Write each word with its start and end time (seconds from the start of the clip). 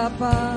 Bapa. 0.00 0.56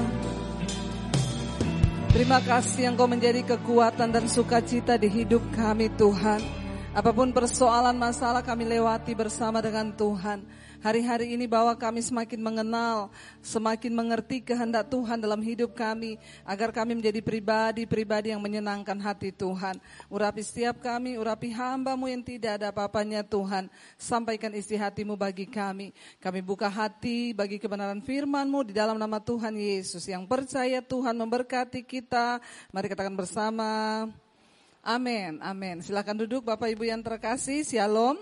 Terima 2.15 2.39
kasih 2.39 2.87
yang 2.87 2.95
kau 2.95 3.11
menjadi 3.11 3.43
kekuatan 3.43 4.15
dan 4.15 4.31
sukacita 4.31 4.95
di 4.95 5.11
hidup 5.11 5.43
kami 5.51 5.91
Tuhan. 5.99 6.62
Apa 6.93 7.09
pun 7.09 7.33
persoalan 7.33 7.97
masalah 7.97 8.45
kami 8.45 8.69
lewati 8.69 9.17
bersama 9.17 9.57
dengan 9.65 9.89
Tuhan. 9.89 10.45
Hari-hari 10.77 11.33
ini 11.33 11.49
bawa 11.49 11.73
kami 11.73 12.05
semakin 12.05 12.37
mengenal, 12.37 13.09
semakin 13.41 13.89
mengerti 13.89 14.45
kehendak 14.45 14.93
Tuhan 14.93 15.17
dalam 15.17 15.41
hidup 15.41 15.73
kami, 15.73 16.21
agar 16.45 16.69
kami 16.69 16.93
menjadi 16.93 17.17
pribadi-pribadi 17.17 18.29
yang 18.29 18.37
menyenangkan 18.45 18.93
hati 19.01 19.33
Tuhan. 19.33 19.81
Urapi 20.05 20.45
setiap 20.45 20.85
kami, 20.85 21.17
urapi 21.17 21.49
hambamu 21.49 22.13
yang 22.13 22.21
tidak 22.21 22.61
ada 22.61 22.69
apa-apanya 22.69 23.25
Tuhan. 23.25 23.73
Sampaikan 23.97 24.53
isi 24.53 24.77
hatimu 24.77 25.17
bagi 25.17 25.49
kami. 25.49 25.97
Kami 26.21 26.45
buka 26.45 26.69
hati 26.69 27.33
bagi 27.33 27.57
kebenaran 27.57 28.05
firmanmu 28.05 28.69
di 28.69 28.73
dalam 28.77 29.01
nama 29.01 29.17
Tuhan 29.17 29.57
Yesus. 29.57 30.05
Yang 30.05 30.29
percaya 30.29 30.77
Tuhan 30.77 31.17
memberkati 31.17 31.81
kita. 31.81 32.37
Mari 32.69 32.85
katakan 32.85 33.17
bersama. 33.17 34.05
Amin, 34.83 35.39
amin. 35.39 35.79
Silakan 35.79 36.27
duduk 36.27 36.43
Bapak 36.43 36.67
Ibu 36.67 36.83
yang 36.83 36.99
terkasih. 36.99 37.63
Shalom. 37.63 38.19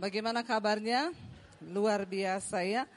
Bagaimana 0.00 0.40
kabarnya? 0.40 1.12
Luar 1.68 2.08
biasa 2.08 2.64
ya. 2.64 2.88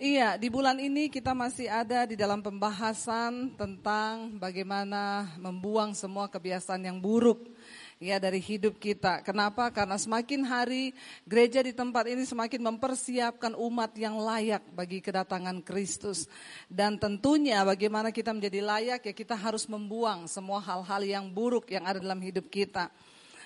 Iya, 0.00 0.40
di 0.40 0.48
bulan 0.48 0.80
ini 0.80 1.12
kita 1.12 1.36
masih 1.36 1.68
ada 1.68 2.08
di 2.08 2.16
dalam 2.16 2.40
pembahasan 2.40 3.52
tentang 3.60 4.40
bagaimana 4.40 5.36
membuang 5.36 5.92
semua 5.92 6.24
kebiasaan 6.24 6.88
yang 6.88 6.96
buruk 6.96 7.44
ya 8.02 8.18
dari 8.18 8.42
hidup 8.42 8.78
kita. 8.78 9.22
Kenapa? 9.22 9.70
Karena 9.70 9.98
semakin 9.98 10.42
hari 10.46 10.94
gereja 11.24 11.62
di 11.62 11.72
tempat 11.74 12.08
ini 12.10 12.26
semakin 12.26 12.60
mempersiapkan 12.74 13.52
umat 13.54 13.94
yang 13.94 14.18
layak 14.18 14.62
bagi 14.74 14.98
kedatangan 14.98 15.62
Kristus. 15.62 16.26
Dan 16.66 16.98
tentunya 16.98 17.62
bagaimana 17.62 18.10
kita 18.10 18.34
menjadi 18.34 18.60
layak 18.62 19.00
ya 19.06 19.14
kita 19.14 19.36
harus 19.38 19.66
membuang 19.70 20.26
semua 20.26 20.58
hal-hal 20.62 21.02
yang 21.04 21.24
buruk 21.30 21.70
yang 21.70 21.84
ada 21.86 22.02
dalam 22.02 22.18
hidup 22.20 22.50
kita. 22.50 22.90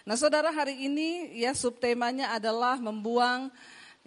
Nah, 0.08 0.16
Saudara, 0.16 0.48
hari 0.48 0.88
ini 0.88 1.36
ya 1.36 1.52
subtemanya 1.52 2.32
adalah 2.32 2.80
membuang 2.80 3.52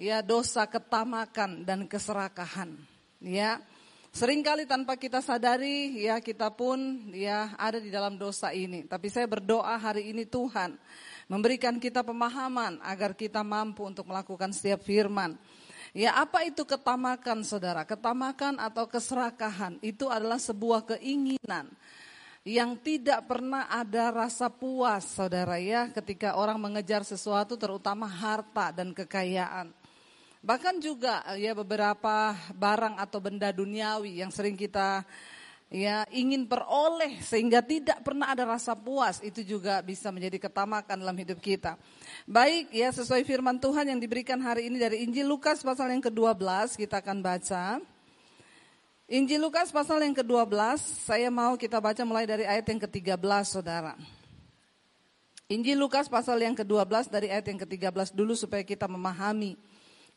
ya 0.02 0.25
dosa 0.25 0.66
ketamakan 0.66 1.62
dan 1.62 1.86
keserakahan. 1.86 2.73
Ya. 3.22 3.62
Seringkali 4.11 4.67
tanpa 4.67 4.99
kita 4.99 5.23
sadari 5.23 6.03
ya 6.03 6.19
kita 6.19 6.51
pun 6.51 7.07
ya 7.15 7.55
ada 7.55 7.79
di 7.79 7.87
dalam 7.87 8.19
dosa 8.19 8.51
ini. 8.51 8.83
Tapi 8.83 9.07
saya 9.07 9.23
berdoa 9.23 9.71
hari 9.79 10.11
ini 10.11 10.27
Tuhan 10.27 10.75
memberikan 11.31 11.79
kita 11.79 12.03
pemahaman 12.03 12.83
agar 12.83 13.15
kita 13.15 13.39
mampu 13.39 13.87
untuk 13.87 14.11
melakukan 14.11 14.51
setiap 14.51 14.83
firman. 14.83 15.39
Ya 15.95 16.19
apa 16.19 16.43
itu 16.43 16.67
ketamakan 16.67 17.47
saudara? 17.47 17.87
Ketamakan 17.87 18.59
atau 18.59 18.83
keserakahan 18.83 19.79
itu 19.79 20.11
adalah 20.11 20.43
sebuah 20.43 20.91
keinginan 20.91 21.71
yang 22.44 22.75
tidak 22.83 23.31
pernah 23.31 23.71
ada 23.71 24.11
rasa 24.11 24.51
puas 24.51 25.07
saudara 25.07 25.55
ya 25.55 25.88
ketika 25.88 26.35
orang 26.35 26.59
mengejar 26.59 27.07
sesuatu 27.07 27.55
terutama 27.55 28.11
harta 28.11 28.75
dan 28.75 28.91
kekayaan. 28.91 29.71
Bahkan 30.41 30.81
juga 30.81 31.22
ya 31.38 31.53
beberapa 31.53 32.34
barang 32.57 32.97
atau 32.97 33.22
benda 33.22 33.53
duniawi 33.53 34.25
yang 34.25 34.34
sering 34.34 34.57
kita 34.57 35.06
ya 35.69 36.02
ingin 36.09 36.50
peroleh 36.50 37.22
sehingga 37.22 37.62
tidak 37.62 38.02
pernah 38.02 38.34
ada 38.34 38.50
rasa 38.50 38.74
puas 38.74 39.22
itu 39.22 39.46
juga 39.46 39.85
bisa 39.85 40.09
menjadi 40.09 40.50
ketamakan 40.50 40.97
dalam 40.97 41.13
hidup 41.13 41.38
kita. 41.38 41.78
Baik 42.25 42.74
ya 42.74 42.90
sesuai 42.90 43.22
firman 43.22 43.62
Tuhan 43.62 43.94
yang 43.94 44.01
diberikan 44.01 44.41
hari 44.41 44.66
ini 44.66 44.81
dari 44.81 45.06
Injil 45.06 45.30
Lukas 45.30 45.62
pasal 45.62 45.94
yang 45.94 46.01
ke-12 46.01 46.74
kita 46.74 47.06
akan 47.06 47.22
baca. 47.22 47.78
Injil 49.13 49.46
Lukas 49.46 49.69
pasal 49.69 50.01
yang 50.01 50.18
ke-12 50.18 50.57
saya 51.06 51.30
mau 51.30 51.53
kita 51.53 51.78
baca 51.78 52.01
mulai 52.01 52.25
dari 52.25 52.50
ayat 52.50 52.66
yang 52.66 52.81
ke-13 52.81 53.22
Saudara. 53.46 53.94
Injil 55.53 55.78
Lukas 55.78 56.09
pasal 56.09 56.41
yang 56.41 56.57
ke-12 56.57 57.13
dari 57.13 57.30
ayat 57.30 57.46
yang 57.46 57.62
ke-13 57.62 58.18
dulu 58.18 58.34
supaya 58.34 58.66
kita 58.66 58.90
memahami 58.90 59.69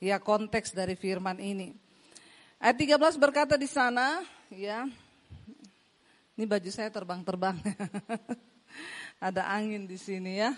ya 0.02 0.22
konteks 0.22 0.74
dari 0.74 0.98
firman 0.98 1.38
ini. 1.38 1.74
Ayat 2.58 2.98
13 2.98 3.18
berkata 3.20 3.54
di 3.60 3.68
sana, 3.68 4.24
ya. 4.48 4.88
Ini 6.34 6.44
baju 6.48 6.70
saya 6.72 6.90
terbang-terbang. 6.90 7.60
Ada 9.26 9.46
angin 9.54 9.86
di 9.86 9.94
sini 9.94 10.42
ya. 10.42 10.50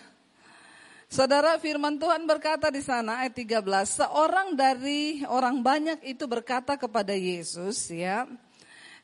Saudara 1.06 1.54
firman 1.62 2.02
Tuhan 2.02 2.26
berkata 2.26 2.66
di 2.66 2.82
sana 2.82 3.22
ayat 3.22 3.38
13, 3.38 3.62
seorang 4.02 4.58
dari 4.58 5.22
orang 5.30 5.62
banyak 5.62 6.02
itu 6.02 6.26
berkata 6.26 6.74
kepada 6.74 7.14
Yesus 7.14 7.94
ya. 7.94 8.26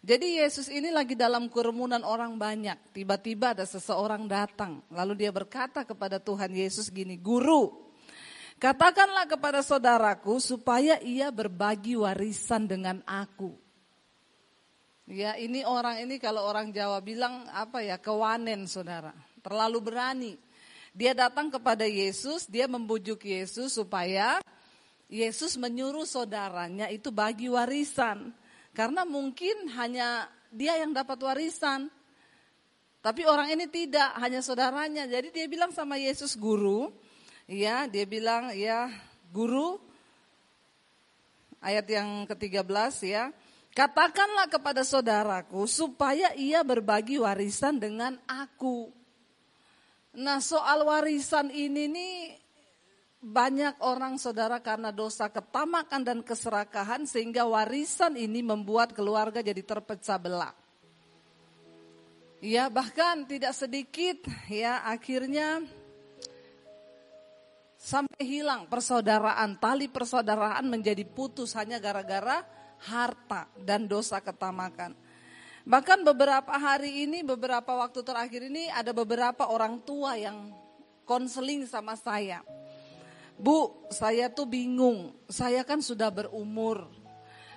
Jadi 0.03 0.43
Yesus 0.43 0.67
ini 0.67 0.91
lagi 0.91 1.15
dalam 1.15 1.47
kerumunan 1.47 2.03
orang 2.03 2.35
banyak. 2.35 2.75
Tiba-tiba 2.91 3.55
ada 3.55 3.63
seseorang 3.63 4.27
datang. 4.27 4.83
Lalu 4.91 5.15
dia 5.15 5.31
berkata 5.31 5.87
kepada 5.87 6.19
Tuhan 6.19 6.51
Yesus 6.51 6.91
gini, 6.91 7.15
Guru, 7.15 7.71
Katakanlah 8.63 9.27
kepada 9.27 9.59
saudaraku 9.59 10.39
supaya 10.39 11.03
ia 11.03 11.35
berbagi 11.35 11.99
warisan 11.99 12.71
dengan 12.71 13.03
aku. 13.03 13.59
Ya 15.11 15.35
ini 15.35 15.67
orang 15.67 16.07
ini 16.07 16.23
kalau 16.23 16.47
orang 16.47 16.71
Jawa 16.71 17.03
bilang 17.03 17.51
apa 17.51 17.83
ya 17.83 17.99
kewanen 17.99 18.71
saudara. 18.71 19.11
Terlalu 19.43 19.79
berani. 19.83 20.33
Dia 20.95 21.11
datang 21.11 21.51
kepada 21.51 21.83
Yesus, 21.83 22.47
dia 22.47 22.71
membujuk 22.71 23.27
Yesus 23.27 23.75
supaya 23.75 24.39
Yesus 25.11 25.59
menyuruh 25.59 26.07
saudaranya 26.07 26.87
itu 26.87 27.11
bagi 27.11 27.51
warisan. 27.51 28.31
Karena 28.79 29.03
mungkin 29.03 29.75
hanya 29.75 30.31
dia 30.55 30.79
yang 30.79 30.95
dapat 30.95 31.19
warisan. 31.19 31.91
Tapi 33.03 33.27
orang 33.27 33.51
ini 33.51 33.67
tidak, 33.67 34.15
hanya 34.23 34.39
saudaranya. 34.39 35.11
Jadi 35.11 35.35
dia 35.35 35.51
bilang 35.51 35.75
sama 35.75 35.99
Yesus, 35.99 36.39
guru, 36.39 36.95
Ya, 37.51 37.91
dia 37.91 38.07
bilang 38.07 38.55
ya 38.55 38.93
guru 39.35 39.83
ayat 41.63 41.87
yang 41.87 42.27
ke-13 42.27 42.93
ya. 43.07 43.25
Katakanlah 43.73 44.53
kepada 44.53 44.85
saudaraku 44.85 45.65
supaya 45.65 46.37
ia 46.37 46.61
berbagi 46.61 47.17
warisan 47.17 47.81
dengan 47.81 48.21
aku. 48.29 48.93
Nah 50.13 50.45
soal 50.45 50.85
warisan 50.85 51.49
ini 51.49 51.89
nih 51.89 52.15
banyak 53.25 53.81
orang 53.81 54.21
saudara 54.21 54.61
karena 54.61 54.93
dosa 54.93 55.33
ketamakan 55.33 56.05
dan 56.05 56.19
keserakahan 56.21 57.09
sehingga 57.09 57.49
warisan 57.49 58.21
ini 58.21 58.45
membuat 58.45 58.93
keluarga 58.93 59.41
jadi 59.41 59.65
terpecah 59.65 60.21
belah. 60.21 60.53
Ya 62.45 62.69
bahkan 62.69 63.25
tidak 63.25 63.57
sedikit 63.57 64.21
ya 64.53 64.85
akhirnya 64.85 65.65
Sampai 67.83 68.23
hilang 68.23 68.71
persaudaraan, 68.71 69.59
tali 69.59 69.91
persaudaraan 69.91 70.71
menjadi 70.71 71.03
putus 71.03 71.51
hanya 71.59 71.83
gara-gara 71.83 72.47
harta 72.79 73.51
dan 73.59 73.91
dosa 73.91 74.23
ketamakan. 74.23 74.95
Bahkan 75.67 76.07
beberapa 76.07 76.55
hari 76.55 77.03
ini, 77.03 77.27
beberapa 77.27 77.75
waktu 77.75 78.07
terakhir 78.07 78.47
ini 78.47 78.71
ada 78.71 78.95
beberapa 78.95 79.51
orang 79.51 79.83
tua 79.83 80.15
yang 80.15 80.55
konseling 81.03 81.67
sama 81.67 81.99
saya. 81.99 82.47
Bu, 83.35 83.75
saya 83.91 84.31
tuh 84.31 84.47
bingung, 84.47 85.11
saya 85.27 85.67
kan 85.67 85.83
sudah 85.83 86.15
berumur. 86.15 86.87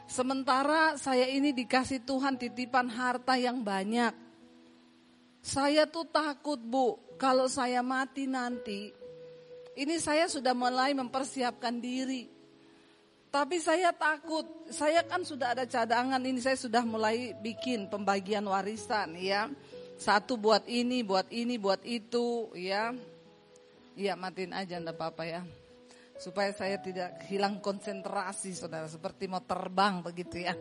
Sementara 0.10 0.98
saya 0.98 1.30
ini 1.30 1.54
dikasih 1.54 2.02
Tuhan 2.02 2.42
titipan 2.42 2.90
harta 2.90 3.38
yang 3.38 3.62
banyak. 3.62 4.18
Saya 5.46 5.86
tuh 5.86 6.10
takut 6.10 6.58
bu, 6.58 6.98
kalau 7.22 7.46
saya 7.46 7.86
mati 7.86 8.26
nanti 8.26 9.05
ini 9.76 10.00
saya 10.00 10.32
sudah 10.32 10.56
mulai 10.56 10.96
mempersiapkan 10.96 11.84
diri. 11.84 12.32
Tapi 13.28 13.60
saya 13.60 13.92
takut, 13.92 14.48
saya 14.72 15.04
kan 15.04 15.28
sudah 15.28 15.52
ada 15.52 15.68
cadangan 15.68 16.24
ini, 16.24 16.40
saya 16.40 16.56
sudah 16.56 16.88
mulai 16.88 17.36
bikin 17.36 17.92
pembagian 17.92 18.48
warisan 18.48 19.20
ya. 19.20 19.52
Satu 20.00 20.40
buat 20.40 20.64
ini, 20.72 21.04
buat 21.04 21.28
ini, 21.28 21.60
buat 21.60 21.84
itu 21.84 22.56
ya. 22.56 22.96
Iya 23.96 24.16
matiin 24.16 24.56
aja 24.56 24.80
enggak 24.80 24.96
apa-apa 24.96 25.24
ya. 25.28 25.42
Supaya 26.16 26.56
saya 26.56 26.80
tidak 26.80 27.28
hilang 27.28 27.60
konsentrasi 27.60 28.56
saudara, 28.56 28.88
seperti 28.88 29.28
mau 29.28 29.44
terbang 29.44 30.00
begitu 30.00 30.48
ya. 30.48 30.56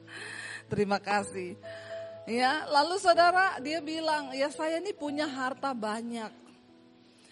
Terima 0.72 0.96
kasih. 1.04 1.60
Ya, 2.24 2.64
lalu 2.72 2.96
saudara 2.96 3.60
dia 3.60 3.84
bilang, 3.84 4.32
ya 4.32 4.48
saya 4.48 4.80
ini 4.80 4.96
punya 4.96 5.28
harta 5.28 5.76
banyak. 5.76 6.47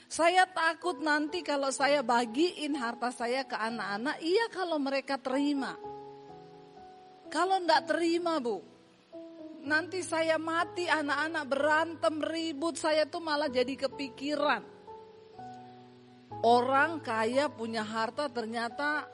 Saya 0.06 0.46
takut 0.46 1.02
nanti 1.02 1.42
kalau 1.42 1.74
saya 1.74 1.98
bagiin 2.06 2.78
harta 2.78 3.10
saya 3.10 3.42
ke 3.42 3.58
anak-anak, 3.58 4.22
iya 4.22 4.46
kalau 4.54 4.78
mereka 4.78 5.18
terima. 5.18 5.74
Kalau 7.26 7.58
enggak 7.58 7.90
terima 7.90 8.38
bu, 8.38 8.62
nanti 9.66 10.06
saya 10.06 10.38
mati 10.38 10.86
anak-anak 10.86 11.44
berantem 11.50 12.14
ribut, 12.22 12.78
saya 12.78 13.02
tuh 13.10 13.18
malah 13.18 13.50
jadi 13.50 13.74
kepikiran. 13.74 14.62
Orang 16.46 17.02
kaya 17.02 17.50
punya 17.50 17.82
harta 17.82 18.30
ternyata 18.30 19.10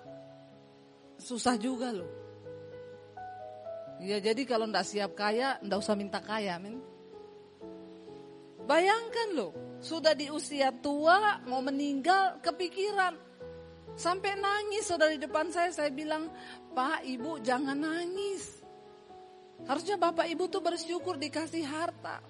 susah 1.17 1.57
juga 1.57 1.89
loh. 1.89 2.13
Ya 4.03 4.21
jadi 4.21 4.45
kalau 4.45 4.69
ndak 4.69 4.85
siap 4.85 5.17
kaya, 5.17 5.57
ndak 5.65 5.81
usah 5.81 5.97
minta 5.97 6.21
kaya, 6.21 6.61
men. 6.61 6.85
Bayangkan 8.69 9.29
loh, 9.33 9.72
sudah 9.83 10.15
di 10.15 10.31
usia 10.31 10.71
tua, 10.71 11.43
mau 11.51 11.59
meninggal, 11.59 12.39
kepikiran. 12.39 13.19
Sampai 13.99 14.39
nangis, 14.39 14.89
saudara 14.89 15.13
di 15.13 15.21
depan 15.21 15.51
saya, 15.53 15.69
saya 15.75 15.91
bilang, 15.93 16.31
Pak, 16.73 17.05
Ibu 17.05 17.43
jangan 17.45 17.77
nangis. 17.77 18.63
Harusnya 19.67 19.99
Bapak 19.99 20.31
Ibu 20.31 20.49
tuh 20.49 20.63
bersyukur 20.63 21.19
dikasih 21.19 21.67
harta. 21.67 22.23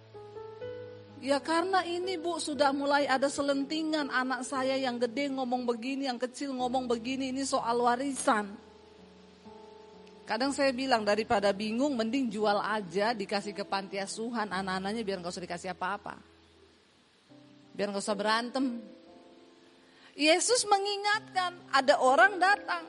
Ya 1.22 1.38
karena 1.38 1.86
ini 1.86 2.18
bu 2.18 2.42
sudah 2.42 2.74
mulai 2.74 3.06
ada 3.06 3.30
selentingan 3.30 4.10
anak 4.10 4.42
saya 4.42 4.74
yang 4.74 4.98
gede 4.98 5.30
ngomong 5.30 5.62
begini, 5.62 6.10
yang 6.10 6.18
kecil 6.18 6.50
ngomong 6.50 6.90
begini, 6.90 7.30
ini 7.30 7.46
soal 7.46 7.78
warisan. 7.78 8.50
Kadang 10.26 10.50
saya 10.50 10.74
bilang 10.74 11.06
daripada 11.06 11.54
bingung 11.54 11.94
mending 11.94 12.26
jual 12.26 12.58
aja 12.58 13.14
dikasih 13.14 13.54
ke 13.54 13.62
panti 13.62 14.02
asuhan 14.02 14.50
anak-anaknya 14.50 15.02
biar 15.06 15.22
nggak 15.22 15.30
usah 15.30 15.46
dikasih 15.46 15.70
apa-apa. 15.78 16.31
Biar 17.72 17.88
nggak 17.92 18.04
usah 18.04 18.18
berantem. 18.18 18.80
Yesus 20.12 20.68
mengingatkan 20.68 21.56
ada 21.72 21.96
orang 22.00 22.36
datang. 22.36 22.84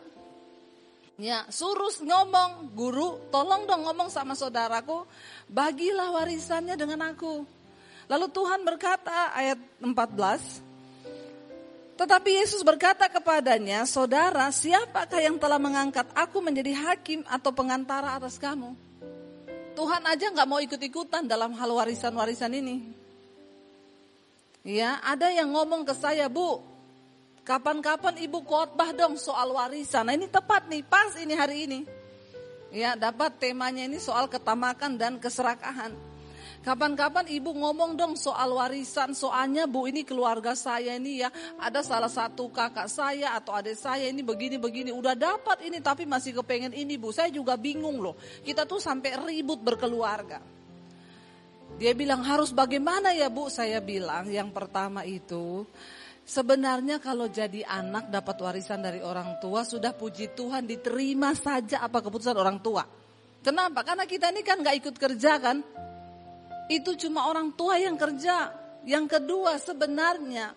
Ya, 1.16 1.46
suruh 1.48 1.94
ngomong, 2.04 2.74
guru, 2.74 3.22
tolong 3.30 3.70
dong 3.70 3.86
ngomong 3.86 4.10
sama 4.10 4.34
saudaraku, 4.34 5.06
bagilah 5.46 6.10
warisannya 6.10 6.74
dengan 6.74 7.14
aku. 7.14 7.46
Lalu 8.10 8.28
Tuhan 8.34 8.66
berkata 8.66 9.32
ayat 9.32 9.62
14, 9.80 9.94
tetapi 11.94 12.30
Yesus 12.42 12.66
berkata 12.66 13.06
kepadanya, 13.06 13.86
saudara 13.86 14.50
siapakah 14.50 15.22
yang 15.22 15.38
telah 15.38 15.62
mengangkat 15.62 16.10
aku 16.18 16.42
menjadi 16.42 16.74
hakim 16.74 17.22
atau 17.30 17.54
pengantara 17.54 18.18
atas 18.18 18.42
kamu? 18.42 18.74
Tuhan 19.78 20.04
aja 20.10 20.34
nggak 20.34 20.50
mau 20.50 20.58
ikut-ikutan 20.62 21.30
dalam 21.30 21.54
hal 21.54 21.70
warisan-warisan 21.70 22.52
ini. 22.58 23.03
Ya, 24.64 24.96
ada 25.04 25.28
yang 25.28 25.52
ngomong 25.52 25.84
ke 25.84 25.92
saya, 25.92 26.32
Bu, 26.32 26.64
kapan-kapan 27.44 28.16
ibu 28.24 28.40
khotbah 28.48 28.96
dong 28.96 29.20
soal 29.20 29.52
warisan. 29.52 30.08
Nah 30.08 30.16
ini 30.16 30.32
tepat 30.32 30.72
nih, 30.72 30.88
pas 30.88 31.12
ini 31.20 31.36
hari 31.36 31.68
ini. 31.68 31.80
Ya, 32.72 32.96
dapat 32.96 33.44
temanya 33.44 33.84
ini 33.84 34.00
soal 34.00 34.32
ketamakan 34.32 34.96
dan 34.96 35.20
keserakahan. 35.20 35.92
Kapan-kapan 36.64 37.28
ibu 37.28 37.52
ngomong 37.52 38.00
dong 38.00 38.16
soal 38.16 38.56
warisan, 38.56 39.12
soalnya 39.12 39.68
bu 39.68 39.84
ini 39.84 40.08
keluarga 40.08 40.56
saya 40.56 40.96
ini 40.96 41.20
ya, 41.20 41.30
ada 41.60 41.84
salah 41.84 42.08
satu 42.08 42.48
kakak 42.48 42.88
saya 42.88 43.36
atau 43.36 43.52
adik 43.52 43.76
saya 43.76 44.08
ini 44.08 44.24
begini-begini, 44.24 44.96
udah 44.96 45.12
dapat 45.12 45.60
ini 45.68 45.84
tapi 45.84 46.08
masih 46.08 46.40
kepengen 46.40 46.72
ini 46.72 46.96
bu, 46.96 47.12
saya 47.12 47.28
juga 47.28 47.60
bingung 47.60 48.00
loh. 48.00 48.16
Kita 48.48 48.64
tuh 48.64 48.80
sampai 48.80 49.12
ribut 49.28 49.60
berkeluarga. 49.60 50.53
Dia 51.82 51.92
bilang 51.98 52.22
harus 52.22 52.54
bagaimana 52.54 53.12
ya 53.18 53.28
bu, 53.28 53.50
saya 53.50 53.82
bilang 53.82 54.30
yang 54.30 54.54
pertama 54.54 55.04
itu, 55.04 55.66
Sebenarnya 56.24 57.04
kalau 57.04 57.28
jadi 57.28 57.68
anak 57.68 58.08
dapat 58.08 58.40
warisan 58.40 58.80
dari 58.80 59.04
orang 59.04 59.44
tua 59.44 59.68
sudah 59.68 59.92
puji 59.92 60.32
Tuhan 60.32 60.64
diterima 60.64 61.36
saja 61.36 61.84
apa 61.84 62.00
keputusan 62.00 62.32
orang 62.40 62.64
tua. 62.64 62.88
Kenapa? 63.44 63.84
Karena 63.84 64.08
kita 64.08 64.32
ini 64.32 64.40
kan 64.40 64.64
nggak 64.64 64.78
ikut 64.80 64.96
kerja 64.96 65.36
kan. 65.44 65.60
Itu 66.72 66.96
cuma 66.96 67.28
orang 67.28 67.52
tua 67.60 67.76
yang 67.76 68.00
kerja. 68.00 68.56
Yang 68.88 69.20
kedua 69.20 69.60
sebenarnya 69.60 70.56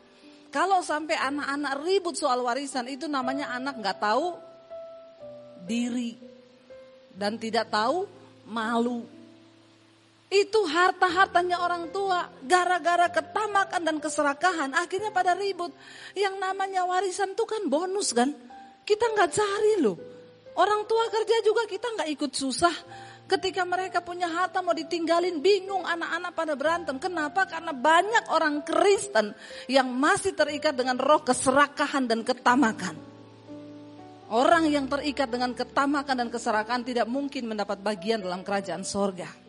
kalau 0.54 0.86
sampai 0.86 1.18
anak-anak 1.18 1.82
ribut 1.82 2.14
soal 2.14 2.46
warisan 2.46 2.86
itu 2.86 3.10
namanya 3.10 3.50
anak 3.50 3.82
nggak 3.82 3.98
tahu 3.98 4.38
diri 5.66 6.14
dan 7.10 7.42
tidak 7.42 7.74
tahu 7.74 8.06
malu. 8.46 9.02
Itu 10.26 10.66
harta-hartanya 10.66 11.62
orang 11.62 11.94
tua 11.94 12.26
gara-gara 12.42 13.06
ketamakan 13.06 13.82
dan 13.86 13.96
keserakahan 14.02 14.74
akhirnya 14.74 15.14
pada 15.14 15.38
ribut. 15.38 15.70
Yang 16.18 16.34
namanya 16.42 16.82
warisan 16.82 17.38
itu 17.38 17.46
kan 17.46 17.62
bonus 17.70 18.10
kan. 18.10 18.34
Kita 18.82 19.06
nggak 19.06 19.30
cari 19.30 19.74
loh. 19.78 19.94
Orang 20.58 20.82
tua 20.90 21.06
kerja 21.14 21.36
juga 21.46 21.70
kita 21.70 21.94
nggak 21.94 22.10
ikut 22.18 22.32
susah. 22.34 22.74
Ketika 23.26 23.62
mereka 23.66 24.02
punya 24.02 24.26
harta 24.30 24.62
mau 24.62 24.74
ditinggalin 24.74 25.38
bingung 25.38 25.86
anak-anak 25.86 26.32
pada 26.34 26.54
berantem. 26.58 26.96
Kenapa? 26.98 27.46
Karena 27.46 27.70
banyak 27.70 28.26
orang 28.30 28.66
Kristen 28.66 29.30
yang 29.70 29.90
masih 29.94 30.34
terikat 30.34 30.74
dengan 30.74 30.98
roh 30.98 31.22
keserakahan 31.22 32.10
dan 32.10 32.26
ketamakan. 32.26 32.98
Orang 34.26 34.66
yang 34.66 34.90
terikat 34.90 35.30
dengan 35.30 35.54
ketamakan 35.54 36.26
dan 36.26 36.28
keserakahan 36.34 36.82
tidak 36.82 37.06
mungkin 37.06 37.46
mendapat 37.46 37.78
bagian 37.78 38.18
dalam 38.18 38.42
kerajaan 38.42 38.82
sorga. 38.82 39.45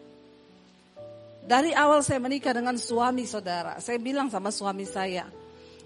Dari 1.47 1.71
awal 1.71 2.03
saya 2.03 2.19
menikah 2.19 2.51
dengan 2.51 2.75
suami 2.75 3.23
saudara, 3.23 3.79
saya 3.79 3.95
bilang 4.03 4.27
sama 4.27 4.51
suami 4.51 4.83
saya, 4.83 5.31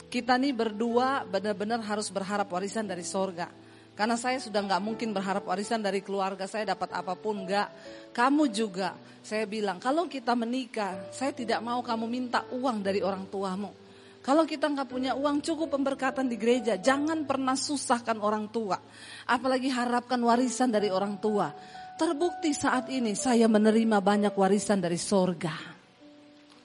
kita 0.09 0.33
nih 0.33 0.57
berdua 0.57 1.21
benar-benar 1.21 1.85
harus 1.85 2.09
berharap 2.09 2.49
warisan 2.49 2.89
dari 2.89 3.05
sorga. 3.05 3.45
Karena 3.93 4.17
saya 4.17 4.41
sudah 4.41 4.57
nggak 4.57 4.81
mungkin 4.81 5.13
berharap 5.13 5.45
warisan 5.45 5.85
dari 5.85 6.01
keluarga 6.01 6.49
saya 6.49 6.73
dapat 6.73 6.89
apa 6.97 7.13
pun 7.13 7.45
nggak. 7.45 7.69
Kamu 8.09 8.49
juga, 8.49 8.97
saya 9.21 9.45
bilang 9.45 9.77
kalau 9.77 10.09
kita 10.09 10.33
menikah, 10.33 11.13
saya 11.13 11.29
tidak 11.29 11.61
mau 11.61 11.85
kamu 11.85 12.09
minta 12.09 12.41
uang 12.49 12.81
dari 12.81 13.05
orang 13.05 13.29
tuamu. 13.29 13.80
Kalau 14.21 14.45
kita 14.45 14.69
nggak 14.69 14.85
punya 14.85 15.17
uang 15.17 15.41
cukup 15.41 15.73
pemberkatan 15.73 16.29
di 16.29 16.37
gereja, 16.37 16.77
jangan 16.77 17.25
pernah 17.25 17.57
susahkan 17.57 18.21
orang 18.21 18.53
tua. 18.53 18.77
Apalagi 19.25 19.73
harapkan 19.73 20.21
warisan 20.21 20.69
dari 20.69 20.93
orang 20.93 21.17
tua. 21.17 21.49
Terbukti 21.97 22.53
saat 22.53 22.89
ini 22.93 23.17
saya 23.17 23.49
menerima 23.49 23.97
banyak 23.97 24.33
warisan 24.37 24.77
dari 24.77 25.01
sorga. 25.01 25.53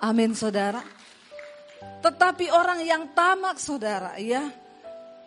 Amin 0.04 0.36
saudara. 0.36 0.84
Tetapi 2.04 2.52
orang 2.52 2.84
yang 2.84 3.16
tamak 3.16 3.56
saudara 3.56 4.20
ya, 4.20 4.44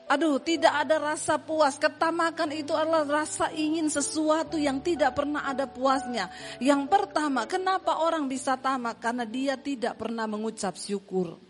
Aduh, 0.10 0.42
tidak 0.42 0.74
ada 0.74 0.98
rasa 0.98 1.38
puas. 1.38 1.78
Ketamakan 1.78 2.50
itu 2.58 2.74
adalah 2.74 3.06
rasa 3.06 3.54
ingin 3.54 3.94
sesuatu 3.94 4.58
yang 4.58 4.82
tidak 4.82 5.14
pernah 5.14 5.46
ada 5.46 5.70
puasnya. 5.70 6.34
Yang 6.58 6.90
pertama, 6.90 7.46
kenapa 7.46 8.02
orang 8.02 8.26
bisa 8.26 8.58
tamak? 8.58 8.98
Karena 8.98 9.22
dia 9.30 9.54
tidak 9.54 10.02
pernah 10.02 10.26
mengucap 10.26 10.74
syukur. 10.74 11.49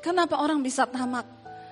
Kenapa 0.00 0.38
orang 0.38 0.62
bisa 0.62 0.86
tamak? 0.86 1.26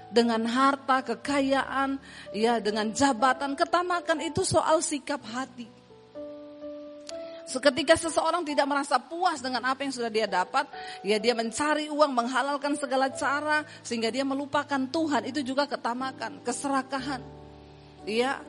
Dengan 0.06 0.46
harta, 0.46 1.02
kekayaan, 1.02 1.98
ya 2.30 2.62
dengan 2.62 2.94
jabatan. 2.94 3.58
Ketamakan 3.58 4.22
itu 4.22 4.46
soal 4.46 4.78
sikap 4.78 5.18
hati. 5.26 5.66
Seketika 7.46 7.94
seseorang 7.94 8.42
tidak 8.42 8.66
merasa 8.66 8.98
puas 8.98 9.38
dengan 9.38 9.62
apa 9.70 9.86
yang 9.86 9.94
sudah 9.94 10.10
dia 10.10 10.26
dapat, 10.26 10.66
ya 11.06 11.14
dia 11.22 11.30
mencari 11.30 11.86
uang, 11.86 12.10
menghalalkan 12.10 12.74
segala 12.74 13.06
cara 13.14 13.62
sehingga 13.86 14.10
dia 14.10 14.26
melupakan 14.26 14.82
Tuhan. 14.82 15.30
Itu 15.30 15.46
juga 15.46 15.70
ketamakan, 15.70 16.42
keserakahan. 16.42 17.22
Ya, 18.02 18.42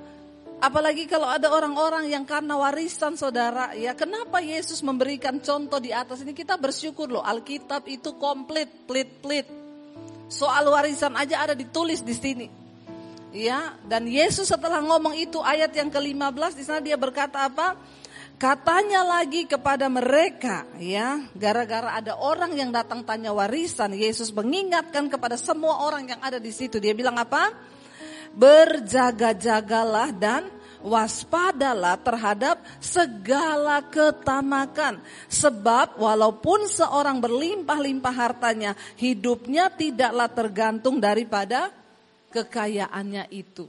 apalagi 0.57 1.05
kalau 1.05 1.29
ada 1.29 1.45
orang-orang 1.53 2.09
yang 2.09 2.25
karena 2.25 2.57
warisan 2.57 3.13
saudara, 3.13 3.77
ya 3.77 3.93
kenapa 3.93 4.41
Yesus 4.41 4.81
memberikan 4.81 5.37
contoh 5.45 5.77
di 5.77 5.93
atas 5.93 6.25
ini? 6.25 6.33
Kita 6.33 6.57
bersyukur 6.57 7.05
loh, 7.05 7.21
Alkitab 7.21 7.85
itu 7.85 8.17
komplit, 8.17 8.89
plit-plit. 8.89 9.66
Soal 10.27 10.67
warisan 10.67 11.15
aja 11.15 11.47
ada 11.47 11.55
ditulis 11.55 12.03
di 12.03 12.11
sini. 12.11 12.47
Ya, 13.31 13.75
dan 13.85 14.07
Yesus 14.07 14.47
setelah 14.47 14.79
ngomong 14.79 15.13
itu 15.15 15.43
ayat 15.43 15.75
yang 15.75 15.91
ke-15 15.91 16.51
di 16.55 16.63
sana 16.63 16.79
dia 16.79 16.95
berkata 16.95 17.47
apa? 17.47 17.75
Katanya 18.37 19.01
lagi 19.01 19.49
kepada 19.49 19.89
mereka, 19.89 20.61
ya, 20.77 21.25
gara-gara 21.33 21.97
ada 21.97 22.13
orang 22.21 22.53
yang 22.53 22.69
datang 22.69 23.01
tanya 23.01 23.33
warisan, 23.33 23.97
Yesus 23.97 24.29
mengingatkan 24.29 25.09
kepada 25.09 25.33
semua 25.41 25.81
orang 25.81 26.05
yang 26.05 26.21
ada 26.21 26.37
di 26.37 26.53
situ. 26.53 26.77
Dia 26.77 26.93
bilang 26.93 27.17
apa? 27.17 27.49
Berjaga-jagalah 28.37 30.13
dan 30.13 30.45
waspadalah 30.87 31.99
terhadap 31.99 32.63
segala 32.79 33.83
ketamakan. 33.83 35.03
Sebab 35.27 35.99
walaupun 35.99 36.71
seorang 36.71 37.19
berlimpah-limpah 37.19 38.15
hartanya, 38.15 38.71
hidupnya 38.95 39.67
tidaklah 39.67 40.31
tergantung 40.31 41.03
daripada 41.03 41.69
kekayaannya 42.31 43.27
itu. 43.35 43.67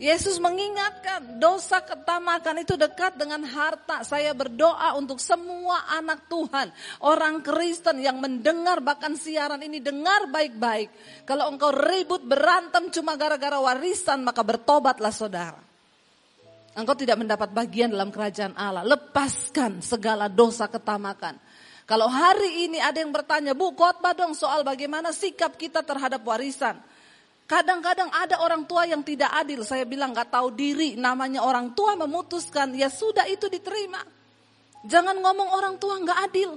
Yesus 0.00 0.40
mengingatkan 0.40 1.36
dosa 1.36 1.84
ketamakan 1.84 2.64
itu 2.64 2.72
dekat 2.72 3.20
dengan 3.20 3.44
harta. 3.44 4.00
Saya 4.00 4.32
berdoa 4.32 4.96
untuk 4.96 5.20
semua 5.20 5.84
anak 5.92 6.24
Tuhan, 6.24 6.72
orang 7.04 7.44
Kristen 7.44 8.00
yang 8.00 8.16
mendengar 8.16 8.80
bahkan 8.80 9.12
siaran 9.12 9.60
ini 9.60 9.76
dengar 9.76 10.24
baik-baik. 10.32 10.88
Kalau 11.28 11.52
engkau 11.52 11.68
ribut 11.68 12.24
berantem 12.24 12.88
cuma 12.88 13.12
gara-gara 13.20 13.60
warisan 13.60 14.24
maka 14.24 14.40
bertobatlah 14.40 15.12
saudara. 15.12 15.69
Engkau 16.78 16.94
tidak 16.94 17.18
mendapat 17.18 17.50
bagian 17.50 17.90
dalam 17.90 18.14
kerajaan 18.14 18.54
Allah. 18.54 18.86
Lepaskan 18.86 19.82
segala 19.82 20.30
dosa 20.30 20.70
ketamakan. 20.70 21.34
Kalau 21.82 22.06
hari 22.06 22.70
ini 22.70 22.78
ada 22.78 23.02
yang 23.02 23.10
bertanya, 23.10 23.50
Bu 23.50 23.74
khotbah 23.74 24.14
dong 24.14 24.38
soal 24.38 24.62
bagaimana 24.62 25.10
sikap 25.10 25.58
kita 25.58 25.82
terhadap 25.82 26.22
warisan. 26.22 26.78
Kadang-kadang 27.50 28.06
ada 28.14 28.38
orang 28.46 28.62
tua 28.70 28.86
yang 28.86 29.02
tidak 29.02 29.34
adil. 29.34 29.66
Saya 29.66 29.82
bilang 29.82 30.14
gak 30.14 30.30
tahu 30.30 30.54
diri. 30.54 30.94
Namanya 30.94 31.42
orang 31.42 31.74
tua 31.74 31.98
memutuskan. 31.98 32.78
Ya 32.78 32.86
sudah 32.86 33.26
itu 33.26 33.50
diterima. 33.50 34.06
Jangan 34.86 35.18
ngomong 35.18 35.50
orang 35.58 35.74
tua 35.82 35.98
gak 35.98 36.30
adil. 36.30 36.54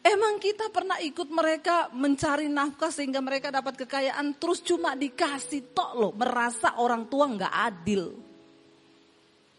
Emang 0.00 0.40
kita 0.40 0.72
pernah 0.72 0.96
ikut 0.96 1.28
mereka 1.28 1.92
mencari 1.92 2.48
nafkah 2.48 2.88
sehingga 2.88 3.20
mereka 3.20 3.52
dapat 3.52 3.84
kekayaan 3.84 4.40
terus 4.40 4.64
cuma 4.64 4.96
dikasih 4.96 5.76
tok 5.76 5.92
loh 5.92 6.12
merasa 6.16 6.80
orang 6.80 7.04
tua 7.04 7.28
nggak 7.28 7.54
adil. 7.68 8.29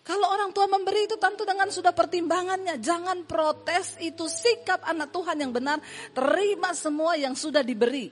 Kalau 0.01 0.33
orang 0.33 0.49
tua 0.49 0.65
memberi 0.65 1.05
itu 1.05 1.13
tentu 1.21 1.45
dengan 1.45 1.69
sudah 1.69 1.93
pertimbangannya. 1.93 2.81
Jangan 2.81 3.21
protes 3.29 4.01
itu 4.01 4.25
sikap 4.25 4.81
anak 4.81 5.13
Tuhan 5.13 5.37
yang 5.37 5.53
benar. 5.53 5.77
Terima 6.09 6.73
semua 6.73 7.13
yang 7.13 7.37
sudah 7.37 7.61
diberi. 7.61 8.09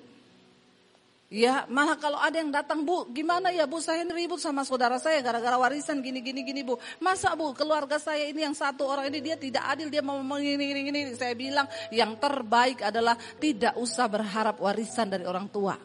Ya, 1.30 1.66
malah 1.70 1.94
kalau 1.94 2.18
ada 2.18 2.42
yang 2.42 2.50
datang, 2.50 2.82
Bu, 2.82 3.06
gimana 3.14 3.54
ya 3.54 3.70
Bu, 3.70 3.78
saya 3.78 4.02
ribut 4.02 4.42
sama 4.42 4.66
saudara 4.66 4.98
saya 4.98 5.22
gara-gara 5.22 5.62
warisan 5.62 6.02
gini 6.02 6.26
gini 6.26 6.42
gini 6.42 6.66
Bu. 6.66 6.82
Masa 6.98 7.38
Bu, 7.38 7.54
keluarga 7.54 8.02
saya 8.02 8.26
ini 8.26 8.42
yang 8.42 8.58
satu 8.58 8.86
orang 8.90 9.14
ini 9.14 9.22
dia 9.22 9.38
tidak 9.38 9.62
adil, 9.70 9.94
dia 9.94 10.02
mau 10.02 10.18
gini 10.42 10.58
gini 10.58 10.82
gini. 10.90 11.02
Saya 11.14 11.38
bilang 11.38 11.70
yang 11.94 12.18
terbaik 12.18 12.82
adalah 12.82 13.14
tidak 13.38 13.78
usah 13.78 14.10
berharap 14.10 14.58
warisan 14.58 15.10
dari 15.14 15.26
orang 15.26 15.46
tua. 15.54 15.78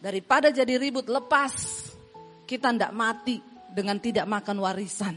Daripada 0.00 0.52
jadi 0.52 0.76
ribut, 0.76 1.08
lepas. 1.08 1.52
Kita 2.44 2.68
tidak 2.68 2.92
mati 2.92 3.51
dengan 3.72 3.96
tidak 3.98 4.28
makan 4.28 4.60
warisan. 4.60 5.16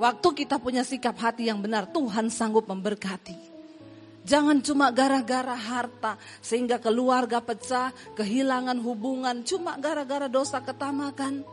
Waktu 0.00 0.28
kita 0.32 0.56
punya 0.56 0.80
sikap 0.80 1.18
hati 1.20 1.52
yang 1.52 1.60
benar, 1.60 1.84
Tuhan 1.90 2.32
sanggup 2.32 2.64
memberkati. 2.64 3.50
Jangan 4.24 4.60
cuma 4.64 4.88
gara-gara 4.92 5.56
harta 5.56 6.16
sehingga 6.40 6.80
keluarga 6.80 7.40
pecah, 7.40 7.92
kehilangan 8.16 8.80
hubungan 8.80 9.44
cuma 9.44 9.76
gara-gara 9.76 10.28
dosa 10.28 10.60
ketamakan. 10.60 11.44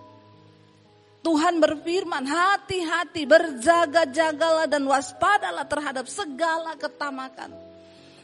Tuhan 1.23 1.59
berfirman, 1.59 2.23
hati-hati, 2.23 3.27
berjaga-jagalah 3.27 4.63
dan 4.71 4.87
waspadalah 4.87 5.67
terhadap 5.67 6.07
segala 6.07 6.79
ketamakan. 6.79 7.51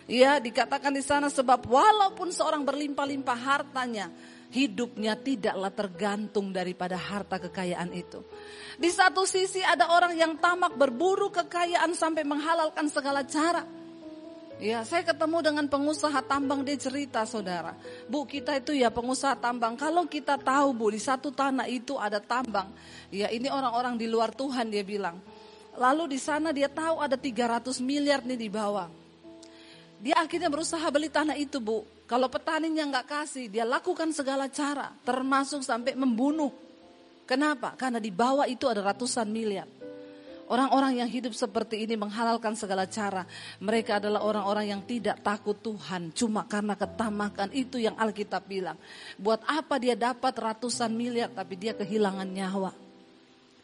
Ya, 0.07 0.39
dikatakan 0.39 0.91
di 0.91 1.03
sana 1.03 1.27
sebab 1.27 1.67
walaupun 1.67 2.31
seorang 2.31 2.63
berlimpah-limpah 2.63 3.39
hartanya, 3.39 4.07
hidupnya 4.53 5.17
tidaklah 5.17 5.73
tergantung 5.73 6.53
daripada 6.53 6.93
harta 6.93 7.41
kekayaan 7.41 7.89
itu. 7.89 8.21
Di 8.77 8.93
satu 8.93 9.25
sisi 9.25 9.65
ada 9.65 9.89
orang 9.89 10.13
yang 10.13 10.37
tamak 10.37 10.77
berburu 10.77 11.33
kekayaan 11.33 11.97
sampai 11.97 12.21
menghalalkan 12.21 12.85
segala 12.93 13.25
cara. 13.25 13.65
Ya, 14.61 14.85
saya 14.85 15.01
ketemu 15.01 15.41
dengan 15.41 15.65
pengusaha 15.65 16.21
tambang 16.23 16.61
dia 16.61 16.77
cerita 16.77 17.25
saudara. 17.25 17.73
Bu, 18.05 18.23
kita 18.29 18.61
itu 18.61 18.77
ya 18.77 18.93
pengusaha 18.93 19.33
tambang. 19.35 19.73
Kalau 19.73 20.05
kita 20.05 20.37
tahu 20.37 20.71
Bu, 20.77 20.93
di 20.93 21.01
satu 21.01 21.33
tanah 21.33 21.65
itu 21.67 21.97
ada 21.97 22.21
tambang. 22.21 22.69
Ya, 23.09 23.33
ini 23.33 23.49
orang-orang 23.49 23.97
di 23.97 24.05
luar 24.05 24.31
Tuhan 24.31 24.69
dia 24.69 24.85
bilang. 24.85 25.17
Lalu 25.73 26.15
di 26.15 26.19
sana 26.21 26.53
dia 26.53 26.69
tahu 26.69 27.01
ada 27.01 27.17
300 27.17 27.81
miliar 27.81 28.21
nih 28.21 28.37
di 28.37 28.47
bawah. 28.47 28.87
Dia 29.97 30.21
akhirnya 30.21 30.53
berusaha 30.53 30.85
beli 30.93 31.09
tanah 31.09 31.33
itu 31.33 31.57
Bu. 31.57 31.81
Kalau 32.13 32.29
petaninya 32.29 32.85
nggak 32.93 33.09
kasih, 33.09 33.49
dia 33.49 33.65
lakukan 33.65 34.13
segala 34.13 34.45
cara. 34.45 34.93
Termasuk 35.01 35.65
sampai 35.65 35.97
membunuh. 35.97 36.53
Kenapa? 37.25 37.73
Karena 37.73 37.97
di 37.97 38.13
bawah 38.13 38.45
itu 38.45 38.69
ada 38.69 38.85
ratusan 38.85 39.25
miliar. 39.25 39.65
Orang-orang 40.45 41.01
yang 41.01 41.09
hidup 41.09 41.33
seperti 41.33 41.81
ini 41.81 41.97
menghalalkan 41.97 42.53
segala 42.53 42.85
cara. 42.85 43.25
Mereka 43.57 43.97
adalah 43.97 44.21
orang-orang 44.21 44.77
yang 44.77 44.81
tidak 44.85 45.25
takut 45.25 45.57
Tuhan. 45.57 46.13
Cuma 46.13 46.45
karena 46.45 46.77
ketamakan 46.77 47.49
itu 47.49 47.81
yang 47.81 47.97
Alkitab 47.97 48.45
bilang. 48.45 48.77
Buat 49.17 49.41
apa 49.49 49.81
dia 49.81 49.97
dapat 49.97 50.37
ratusan 50.37 50.93
miliar 50.93 51.33
tapi 51.33 51.57
dia 51.57 51.73
kehilangan 51.73 52.29
nyawa. 52.29 52.77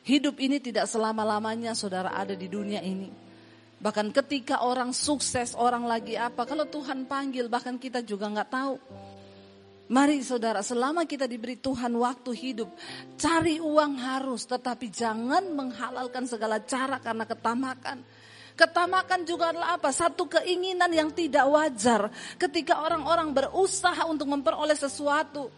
Hidup 0.10 0.42
ini 0.42 0.58
tidak 0.58 0.90
selama-lamanya 0.90 1.78
saudara 1.78 2.18
ada 2.18 2.34
di 2.34 2.50
dunia 2.50 2.82
ini. 2.82 3.29
Bahkan 3.80 4.12
ketika 4.12 4.60
orang 4.68 4.92
sukses, 4.92 5.56
orang 5.56 5.88
lagi 5.88 6.20
apa. 6.20 6.44
Kalau 6.44 6.68
Tuhan 6.68 7.08
panggil 7.08 7.48
bahkan 7.48 7.80
kita 7.80 8.04
juga 8.04 8.28
nggak 8.28 8.52
tahu. 8.52 8.76
Mari 9.90 10.22
saudara, 10.22 10.62
selama 10.62 11.02
kita 11.10 11.26
diberi 11.26 11.58
Tuhan 11.58 11.90
waktu 11.98 12.30
hidup, 12.38 12.70
cari 13.18 13.58
uang 13.58 13.98
harus, 13.98 14.46
tetapi 14.46 14.86
jangan 14.94 15.42
menghalalkan 15.50 16.30
segala 16.30 16.62
cara 16.62 17.02
karena 17.02 17.26
ketamakan. 17.26 17.98
Ketamakan 18.54 19.26
juga 19.26 19.50
adalah 19.50 19.82
apa? 19.82 19.90
Satu 19.90 20.30
keinginan 20.30 20.94
yang 20.94 21.10
tidak 21.10 21.42
wajar 21.50 22.12
ketika 22.38 22.86
orang-orang 22.86 23.34
berusaha 23.34 24.06
untuk 24.06 24.30
memperoleh 24.30 24.78
sesuatu. 24.78 25.50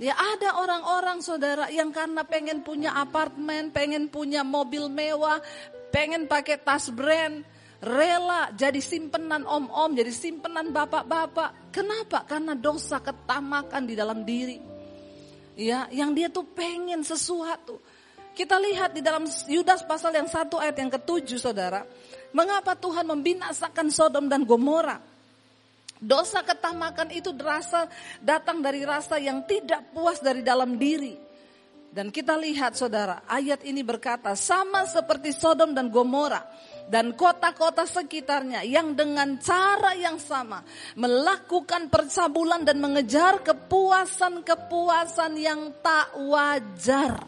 Ya 0.00 0.16
ada 0.16 0.64
orang-orang 0.64 1.20
saudara 1.20 1.68
yang 1.68 1.92
karena 1.92 2.24
pengen 2.24 2.64
punya 2.64 2.94
apartemen, 2.96 3.68
pengen 3.68 4.08
punya 4.08 4.40
mobil 4.40 4.88
mewah, 4.88 5.44
pengen 5.92 6.24
pakai 6.24 6.56
tas 6.56 6.88
brand, 6.88 7.44
rela 7.82 8.52
jadi 8.54 8.78
simpenan 8.78 9.42
om-om, 9.42 9.90
jadi 9.96 10.12
simpenan 10.12 10.70
bapak-bapak. 10.70 11.74
Kenapa? 11.74 12.22
Karena 12.28 12.54
dosa 12.54 13.00
ketamakan 13.02 13.82
di 13.88 13.94
dalam 13.98 14.22
diri. 14.22 14.58
Ya, 15.54 15.86
yang 15.90 16.14
dia 16.14 16.30
tuh 16.30 16.46
pengen 16.46 17.06
sesuatu. 17.06 17.78
Kita 18.34 18.58
lihat 18.58 18.98
di 18.98 19.02
dalam 19.02 19.30
Yudas 19.46 19.86
pasal 19.86 20.10
yang 20.10 20.26
satu 20.26 20.58
ayat 20.58 20.74
yang 20.82 20.90
ketujuh 20.90 21.38
saudara. 21.38 21.86
Mengapa 22.34 22.74
Tuhan 22.74 23.06
membinasakan 23.06 23.94
Sodom 23.94 24.26
dan 24.26 24.42
Gomora? 24.42 24.98
Dosa 26.02 26.42
ketamakan 26.42 27.14
itu 27.14 27.30
rasa 27.38 27.86
datang 28.18 28.58
dari 28.58 28.82
rasa 28.82 29.22
yang 29.22 29.46
tidak 29.46 29.94
puas 29.94 30.18
dari 30.18 30.42
dalam 30.42 30.74
diri. 30.74 31.14
Dan 31.94 32.10
kita 32.10 32.34
lihat 32.34 32.74
saudara, 32.74 33.22
ayat 33.30 33.62
ini 33.62 33.86
berkata 33.86 34.34
sama 34.34 34.82
seperti 34.90 35.30
Sodom 35.30 35.70
dan 35.70 35.86
Gomora 35.94 36.42
dan 36.88 37.16
kota-kota 37.16 37.88
sekitarnya 37.88 38.60
yang 38.64 38.92
dengan 38.92 39.40
cara 39.40 39.96
yang 39.96 40.20
sama 40.20 40.60
melakukan 40.94 41.88
percabulan 41.88 42.60
dan 42.64 42.76
mengejar 42.80 43.40
kepuasan-kepuasan 43.40 45.32
yang 45.40 45.72
tak 45.80 46.12
wajar. 46.18 47.24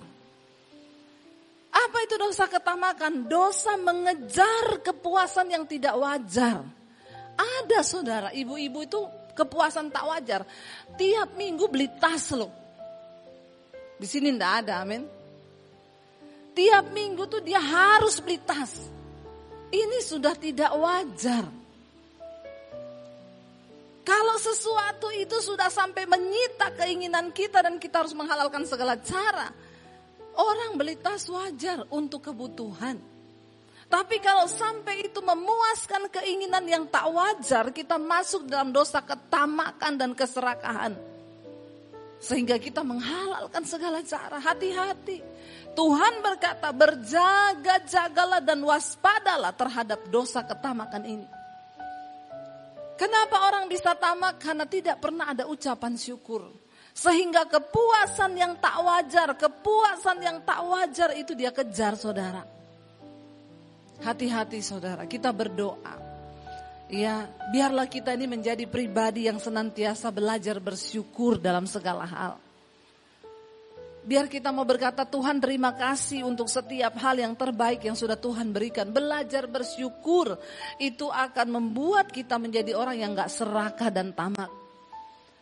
Apa 1.77 1.99
itu 2.09 2.17
dosa 2.17 2.49
ketamakan? 2.49 3.29
Dosa 3.29 3.77
mengejar 3.77 4.81
kepuasan 4.81 5.53
yang 5.53 5.69
tidak 5.69 5.93
wajar. 6.01 6.65
Ada 7.37 7.85
saudara, 7.85 8.33
ibu-ibu 8.33 8.81
itu 8.81 9.01
kepuasan 9.37 9.93
tak 9.93 10.09
wajar. 10.09 10.41
Tiap 10.97 11.37
minggu 11.37 11.69
beli 11.69 11.93
tas 12.01 12.33
loh. 12.33 12.49
Di 14.01 14.09
sini 14.09 14.33
ndak 14.33 14.53
ada, 14.65 14.81
amin. 14.81 15.05
Tiap 16.57 16.89
minggu 16.97 17.29
tuh 17.29 17.45
dia 17.45 17.61
harus 17.61 18.25
beli 18.25 18.41
tas. 18.41 18.96
Ini 19.77 19.99
sudah 20.01 20.33
tidak 20.41 20.73
wajar. 20.73 21.45
Kalau 24.07 24.37
sesuatu 24.41 25.13
itu 25.13 25.37
sudah 25.43 25.69
sampai 25.69 26.09
menyita 26.09 26.73
keinginan 26.79 27.29
kita 27.35 27.61
dan 27.61 27.77
kita 27.77 28.01
harus 28.01 28.17
menghalalkan 28.17 28.65
segala 28.65 28.97
cara. 29.03 29.53
Orang 30.37 30.81
beli 30.81 30.97
tas 30.97 31.29
wajar 31.29 31.85
untuk 31.93 32.25
kebutuhan. 32.25 32.97
Tapi 33.87 34.17
kalau 34.19 34.49
sampai 34.49 35.11
itu 35.11 35.21
memuaskan 35.23 36.11
keinginan 36.11 36.65
yang 36.67 36.85
tak 36.89 37.07
wajar, 37.07 37.71
kita 37.71 38.01
masuk 38.01 38.49
dalam 38.49 38.73
dosa 38.73 39.03
ketamakan 39.05 39.93
dan 39.95 40.11
keserakahan. 40.17 40.95
Sehingga 42.17 42.57
kita 42.57 42.81
menghalalkan 42.81 43.63
segala 43.69 44.01
cara. 44.03 44.41
Hati-hati. 44.41 45.21
Tuhan 45.77 46.25
berkata 46.25 46.73
berjaga-jagalah 46.73 48.41
dan 48.41 48.65
waspadalah 48.65 49.53
terhadap 49.53 50.01
dosa 50.09 50.41
ketamakan 50.41 51.05
ini. 51.05 51.29
Kenapa 52.97 53.45
orang 53.45 53.69
bisa 53.69 53.93
tamak? 53.93 54.41
Karena 54.41 54.65
tidak 54.65 54.97
pernah 55.05 55.37
ada 55.37 55.45
ucapan 55.45 56.01
syukur. 56.01 56.49
Sehingga 56.97 57.45
kepuasan 57.45 58.33
yang 58.41 58.57
tak 58.57 58.81
wajar, 58.81 59.37
kepuasan 59.37 60.17
yang 60.25 60.41
tak 60.49 60.65
wajar 60.65 61.13
itu 61.13 61.37
dia 61.37 61.53
kejar 61.53 61.93
saudara. 61.93 62.41
Hati-hati 64.01 64.65
saudara, 64.65 65.05
kita 65.05 65.29
berdoa. 65.29 66.01
Ya, 66.89 67.29
biarlah 67.53 67.85
kita 67.85 68.17
ini 68.17 68.25
menjadi 68.25 68.65
pribadi 68.65 69.29
yang 69.29 69.37
senantiasa 69.37 70.09
belajar 70.09 70.57
bersyukur 70.57 71.37
dalam 71.37 71.69
segala 71.69 72.09
hal. 72.09 72.46
Biar 74.07 74.31
kita 74.31 74.55
mau 74.55 74.63
berkata 74.63 75.03
Tuhan 75.03 75.43
terima 75.43 75.75
kasih 75.75 76.23
untuk 76.23 76.47
setiap 76.47 76.95
hal 77.03 77.19
yang 77.19 77.35
terbaik 77.35 77.83
yang 77.83 77.99
sudah 77.99 78.15
Tuhan 78.15 78.55
berikan. 78.55 78.87
Belajar 78.87 79.51
bersyukur 79.51 80.39
itu 80.79 81.11
akan 81.11 81.59
membuat 81.59 82.15
kita 82.15 82.39
menjadi 82.39 82.79
orang 82.79 83.03
yang 83.03 83.11
gak 83.19 83.35
serakah 83.35 83.91
dan 83.91 84.15
tamak. 84.15 84.47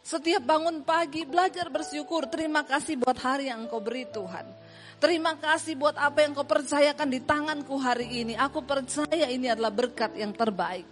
Setiap 0.01 0.41
bangun 0.49 0.81
pagi 0.81 1.29
belajar 1.29 1.69
bersyukur. 1.69 2.25
Terima 2.33 2.65
kasih 2.65 3.05
buat 3.05 3.21
hari 3.21 3.53
yang 3.53 3.69
engkau 3.69 3.85
beri 3.85 4.09
Tuhan. 4.09 4.49
Terima 4.97 5.37
kasih 5.37 5.77
buat 5.77 6.01
apa 6.01 6.25
yang 6.25 6.33
kau 6.33 6.49
percayakan 6.49 7.09
di 7.13 7.21
tanganku 7.21 7.77
hari 7.77 8.25
ini. 8.25 8.33
Aku 8.33 8.65
percaya 8.65 9.29
ini 9.29 9.53
adalah 9.53 9.73
berkat 9.73 10.17
yang 10.17 10.33
terbaik. 10.33 10.89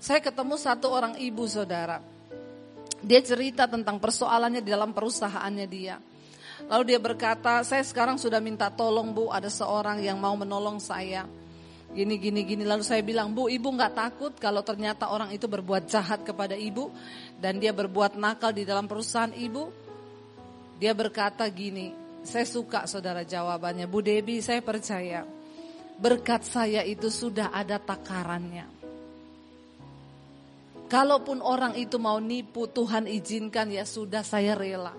Saya 0.00 0.24
ketemu 0.24 0.56
satu 0.56 0.92
orang 0.92 1.16
ibu 1.16 1.48
saudara 1.48 1.96
Dia 3.00 3.24
cerita 3.24 3.64
tentang 3.64 3.96
persoalannya 3.96 4.64
di 4.64 4.68
dalam 4.72 4.96
perusahaannya 4.96 5.68
dia. 5.68 5.96
Lalu 6.70 6.82
dia 6.94 7.00
berkata, 7.02 7.60
saya 7.66 7.82
sekarang 7.82 8.16
sudah 8.16 8.38
minta 8.38 8.70
tolong 8.72 9.10
bu, 9.10 9.28
ada 9.28 9.50
seorang 9.50 10.00
yang 10.00 10.16
mau 10.16 10.32
menolong 10.38 10.78
saya. 10.78 11.26
Gini, 11.94 12.18
gini, 12.18 12.42
gini. 12.42 12.64
Lalu 12.66 12.82
saya 12.82 13.02
bilang, 13.06 13.30
bu 13.30 13.46
ibu 13.46 13.70
nggak 13.70 13.94
takut 13.94 14.32
kalau 14.38 14.66
ternyata 14.66 15.10
orang 15.10 15.30
itu 15.30 15.46
berbuat 15.46 15.86
jahat 15.86 16.26
kepada 16.26 16.58
ibu. 16.58 16.90
Dan 17.38 17.62
dia 17.62 17.70
berbuat 17.70 18.18
nakal 18.18 18.50
di 18.50 18.66
dalam 18.66 18.90
perusahaan 18.90 19.30
ibu. 19.30 19.70
Dia 20.80 20.90
berkata 20.90 21.46
gini, 21.50 21.94
saya 22.26 22.48
suka 22.48 22.88
saudara 22.90 23.22
jawabannya. 23.22 23.86
Bu 23.86 24.02
Debi 24.02 24.42
saya 24.42 24.58
percaya, 24.64 25.22
berkat 26.00 26.42
saya 26.42 26.82
itu 26.82 27.12
sudah 27.12 27.54
ada 27.54 27.78
takarannya. 27.78 28.66
Kalaupun 30.90 31.40
orang 31.40 31.78
itu 31.78 31.96
mau 31.96 32.18
nipu, 32.18 32.66
Tuhan 32.68 33.06
izinkan 33.08 33.70
ya 33.70 33.86
sudah 33.86 34.22
saya 34.22 34.52
rela. 34.58 34.92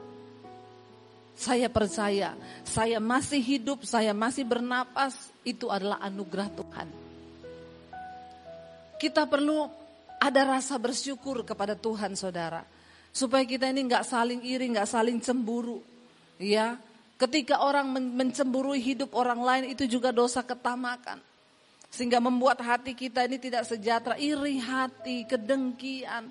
Saya 1.35 1.67
percaya, 1.67 2.31
saya 2.63 3.03
masih 3.03 3.43
hidup, 3.43 3.83
saya 3.83 4.15
masih 4.15 4.47
bernapas, 4.47 5.35
itu 5.43 5.67
adalah 5.67 5.99
anugerah 5.99 6.47
Tuhan. 6.55 6.87
Kita 8.95 9.27
perlu 9.27 9.67
ada 10.15 10.41
rasa 10.57 10.79
bersyukur 10.79 11.43
kepada 11.43 11.75
Tuhan 11.75 12.15
saudara. 12.15 12.63
Supaya 13.11 13.43
kita 13.43 13.67
ini 13.71 13.83
nggak 13.87 14.07
saling 14.07 14.41
iri, 14.47 14.71
nggak 14.71 14.87
saling 14.87 15.19
cemburu. 15.19 15.79
Ya, 16.39 16.79
ketika 17.15 17.63
orang 17.63 17.91
mencemburui 17.91 18.79
hidup 18.83 19.15
orang 19.15 19.39
lain 19.39 19.63
itu 19.71 19.87
juga 19.87 20.11
dosa 20.11 20.43
ketamakan. 20.43 21.19
Sehingga 21.91 22.19
membuat 22.19 22.59
hati 22.59 22.91
kita 22.91 23.23
ini 23.23 23.39
tidak 23.39 23.63
sejahtera, 23.63 24.19
iri 24.19 24.59
hati, 24.59 25.23
kedengkian. 25.23 26.27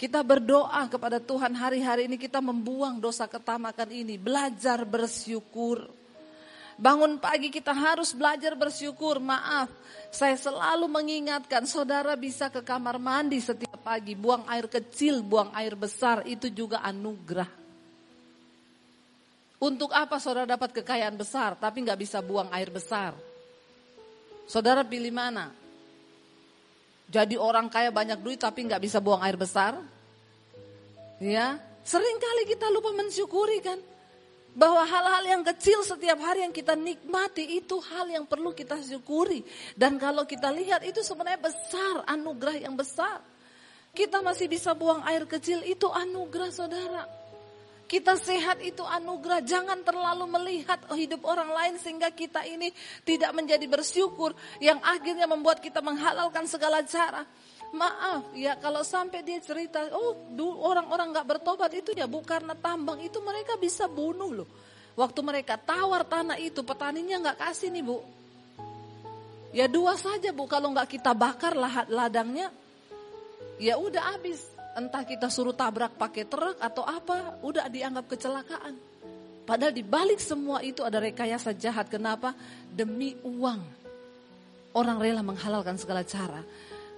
Kita 0.00 0.24
berdoa 0.24 0.88
kepada 0.88 1.20
Tuhan 1.20 1.52
hari-hari 1.52 2.08
ini 2.08 2.16
kita 2.16 2.40
membuang 2.40 2.96
dosa 2.96 3.28
ketamakan 3.28 3.92
ini. 3.92 4.16
Belajar 4.16 4.80
bersyukur. 4.88 5.92
Bangun 6.80 7.20
pagi 7.20 7.52
kita 7.52 7.76
harus 7.76 8.16
belajar 8.16 8.56
bersyukur. 8.56 9.20
Maaf, 9.20 9.68
saya 10.08 10.40
selalu 10.40 10.88
mengingatkan 10.88 11.68
saudara 11.68 12.16
bisa 12.16 12.48
ke 12.48 12.64
kamar 12.64 12.96
mandi 12.96 13.44
setiap 13.44 13.76
pagi. 13.84 14.16
Buang 14.16 14.48
air 14.48 14.72
kecil, 14.72 15.20
buang 15.20 15.52
air 15.52 15.76
besar, 15.76 16.24
itu 16.24 16.48
juga 16.48 16.80
anugerah. 16.80 17.60
Untuk 19.60 19.92
apa 19.92 20.16
saudara 20.16 20.48
dapat 20.48 20.80
kekayaan 20.80 21.20
besar 21.20 21.60
tapi 21.60 21.84
nggak 21.84 22.00
bisa 22.00 22.24
buang 22.24 22.48
air 22.56 22.72
besar? 22.72 23.12
Saudara 24.48 24.80
pilih 24.80 25.12
mana? 25.12 25.59
Jadi 27.10 27.34
orang 27.34 27.66
kaya 27.66 27.90
banyak 27.90 28.22
duit 28.22 28.38
tapi 28.38 28.62
nggak 28.70 28.86
bisa 28.86 29.02
buang 29.02 29.18
air 29.26 29.34
besar? 29.34 29.74
Ya, 31.18 31.58
sering 31.82 32.16
kali 32.22 32.54
kita 32.54 32.70
lupa 32.70 32.94
mensyukuri 32.94 33.58
kan? 33.58 33.82
Bahwa 34.54 34.86
hal-hal 34.86 35.38
yang 35.38 35.42
kecil 35.42 35.82
setiap 35.82 36.22
hari 36.22 36.46
yang 36.46 36.54
kita 36.54 36.78
nikmati 36.78 37.58
itu 37.58 37.82
hal 37.82 38.06
yang 38.06 38.24
perlu 38.30 38.54
kita 38.54 38.78
syukuri. 38.78 39.42
Dan 39.74 39.98
kalau 39.98 40.22
kita 40.22 40.54
lihat 40.54 40.86
itu 40.86 41.02
sebenarnya 41.02 41.50
besar, 41.50 42.06
anugerah 42.06 42.62
yang 42.62 42.78
besar. 42.78 43.18
Kita 43.90 44.22
masih 44.22 44.46
bisa 44.46 44.70
buang 44.70 45.02
air 45.02 45.26
kecil 45.26 45.66
itu 45.66 45.90
anugerah 45.90 46.50
saudara. 46.54 47.19
Kita 47.90 48.14
sehat 48.14 48.62
itu 48.62 48.86
anugerah. 48.86 49.42
Jangan 49.42 49.82
terlalu 49.82 50.30
melihat 50.30 50.78
hidup 50.94 51.26
orang 51.26 51.50
lain 51.50 51.74
sehingga 51.74 52.14
kita 52.14 52.46
ini 52.46 52.70
tidak 53.02 53.34
menjadi 53.34 53.66
bersyukur. 53.66 54.30
Yang 54.62 54.78
akhirnya 54.86 55.26
membuat 55.26 55.58
kita 55.58 55.82
menghalalkan 55.82 56.46
segala 56.46 56.86
cara. 56.86 57.26
Maaf 57.74 58.30
ya 58.38 58.54
kalau 58.62 58.86
sampai 58.86 59.26
dia 59.26 59.42
cerita, 59.42 59.90
oh 59.90 60.14
orang-orang 60.62 61.10
gak 61.18 61.26
bertobat 61.34 61.70
itu 61.74 61.90
ya 61.90 62.06
bu 62.06 62.22
karena 62.22 62.54
tambang 62.54 63.02
itu 63.02 63.18
mereka 63.18 63.58
bisa 63.58 63.90
bunuh 63.90 64.38
loh. 64.38 64.48
Waktu 64.94 65.20
mereka 65.26 65.58
tawar 65.58 66.06
tanah 66.06 66.38
itu 66.38 66.62
petaninya 66.62 67.34
gak 67.34 67.42
kasih 67.42 67.74
nih 67.74 67.82
bu. 67.82 67.98
Ya 69.50 69.66
dua 69.66 69.98
saja 69.98 70.30
bu 70.30 70.46
kalau 70.46 70.70
gak 70.78 70.94
kita 70.94 71.10
bakar 71.10 71.58
ladangnya 71.90 72.54
ya 73.58 73.74
udah 73.82 74.14
habis 74.14 74.46
entah 74.78 75.02
kita 75.02 75.26
suruh 75.32 75.54
tabrak 75.54 75.98
pakai 75.98 76.26
truk 76.26 76.58
atau 76.60 76.84
apa, 76.86 77.40
udah 77.42 77.66
dianggap 77.66 78.06
kecelakaan. 78.10 78.74
Padahal 79.44 79.74
di 79.74 79.82
balik 79.82 80.22
semua 80.22 80.62
itu 80.62 80.86
ada 80.86 81.02
rekayasa 81.02 81.50
jahat. 81.56 81.90
Kenapa? 81.90 82.36
Demi 82.70 83.18
uang. 83.26 83.60
Orang 84.70 85.02
rela 85.02 85.26
menghalalkan 85.26 85.74
segala 85.74 86.06
cara. 86.06 86.38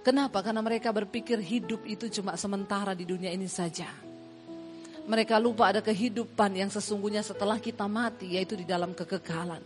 Kenapa? 0.05 0.45
Karena 0.45 0.61
mereka 0.61 0.93
berpikir 0.93 1.41
hidup 1.41 1.89
itu 1.89 2.13
cuma 2.21 2.37
sementara 2.37 2.93
di 2.93 3.09
dunia 3.09 3.33
ini 3.33 3.49
saja. 3.49 3.89
Mereka 5.03 5.41
lupa 5.41 5.73
ada 5.73 5.81
kehidupan 5.81 6.53
yang 6.59 6.69
sesungguhnya 6.69 7.25
setelah 7.25 7.57
kita 7.57 7.89
mati, 7.89 8.37
yaitu 8.37 8.55
di 8.55 8.69
dalam 8.69 8.93
kekekalan. 8.93 9.63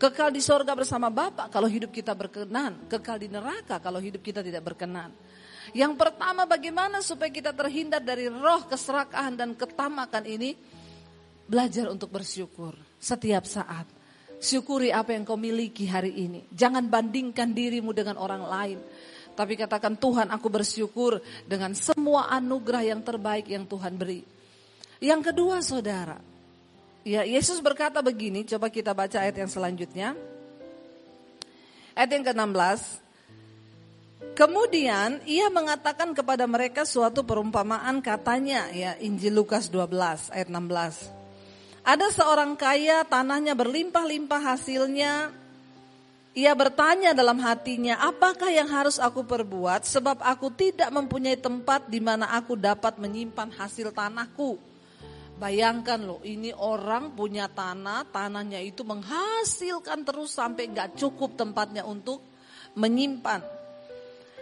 Kekal 0.00 0.32
di 0.32 0.40
sorga 0.40 0.72
bersama 0.72 1.12
Bapak 1.12 1.52
kalau 1.52 1.68
hidup 1.68 1.92
kita 1.92 2.16
berkenan. 2.16 2.88
Kekal 2.88 3.20
di 3.20 3.28
neraka 3.28 3.76
kalau 3.76 4.00
hidup 4.00 4.24
kita 4.24 4.40
tidak 4.40 4.64
berkenan. 4.64 5.12
Yang 5.70 5.94
pertama 5.94 6.46
bagaimana 6.46 6.98
supaya 7.02 7.30
kita 7.30 7.54
terhindar 7.54 8.02
dari 8.02 8.26
roh 8.26 8.66
keserakahan 8.66 9.38
dan 9.38 9.54
ketamakan 9.54 10.24
ini? 10.26 10.54
Belajar 11.46 11.90
untuk 11.90 12.10
bersyukur 12.14 12.74
setiap 12.98 13.46
saat. 13.46 13.86
Syukuri 14.40 14.88
apa 14.88 15.12
yang 15.12 15.26
kau 15.26 15.36
miliki 15.36 15.84
hari 15.84 16.16
ini. 16.16 16.46
Jangan 16.48 16.88
bandingkan 16.88 17.52
dirimu 17.52 17.92
dengan 17.92 18.16
orang 18.16 18.42
lain. 18.46 18.78
Tapi 19.36 19.54
katakan 19.54 19.94
Tuhan 19.96 20.28
aku 20.32 20.48
bersyukur 20.48 21.20
dengan 21.44 21.72
semua 21.76 22.28
anugerah 22.32 22.94
yang 22.94 23.00
terbaik 23.04 23.46
yang 23.48 23.68
Tuhan 23.68 23.94
beri. 23.94 24.24
Yang 25.00 25.32
kedua 25.32 25.64
saudara. 25.64 26.18
Ya 27.00 27.24
Yesus 27.24 27.56
berkata 27.64 28.04
begini, 28.04 28.44
coba 28.44 28.68
kita 28.68 28.92
baca 28.92 29.16
ayat 29.24 29.40
yang 29.40 29.48
selanjutnya. 29.48 30.12
Ayat 31.96 32.10
yang 32.16 32.24
ke-16. 32.24 32.80
Kemudian 34.20 35.24
ia 35.24 35.48
mengatakan 35.48 36.12
kepada 36.12 36.44
mereka 36.44 36.84
suatu 36.84 37.24
perumpamaan 37.24 38.04
katanya 38.04 38.68
ya 38.72 38.96
Injil 39.00 39.36
Lukas 39.36 39.72
12 39.72 40.32
ayat 40.32 40.48
16. 40.48 41.20
Ada 41.80 42.12
seorang 42.12 42.52
kaya 42.56 43.04
tanahnya 43.08 43.56
berlimpah-limpah 43.56 44.40
hasilnya. 44.40 45.32
Ia 46.30 46.52
bertanya 46.54 47.10
dalam 47.10 47.42
hatinya, 47.42 47.98
apakah 48.06 48.54
yang 48.54 48.70
harus 48.70 49.02
aku 49.02 49.26
perbuat 49.26 49.82
sebab 49.82 50.22
aku 50.22 50.52
tidak 50.54 50.92
mempunyai 50.94 51.34
tempat 51.34 51.90
di 51.90 51.98
mana 51.98 52.30
aku 52.30 52.54
dapat 52.54 53.00
menyimpan 53.02 53.50
hasil 53.50 53.90
tanahku. 53.90 54.60
Bayangkan 55.40 55.98
loh, 55.98 56.20
ini 56.20 56.52
orang 56.52 57.16
punya 57.16 57.48
tanah, 57.48 58.06
tanahnya 58.12 58.60
itu 58.60 58.84
menghasilkan 58.84 60.04
terus 60.04 60.36
sampai 60.36 60.68
gak 60.68 61.00
cukup 61.00 61.34
tempatnya 61.34 61.82
untuk 61.82 62.20
menyimpan. 62.76 63.59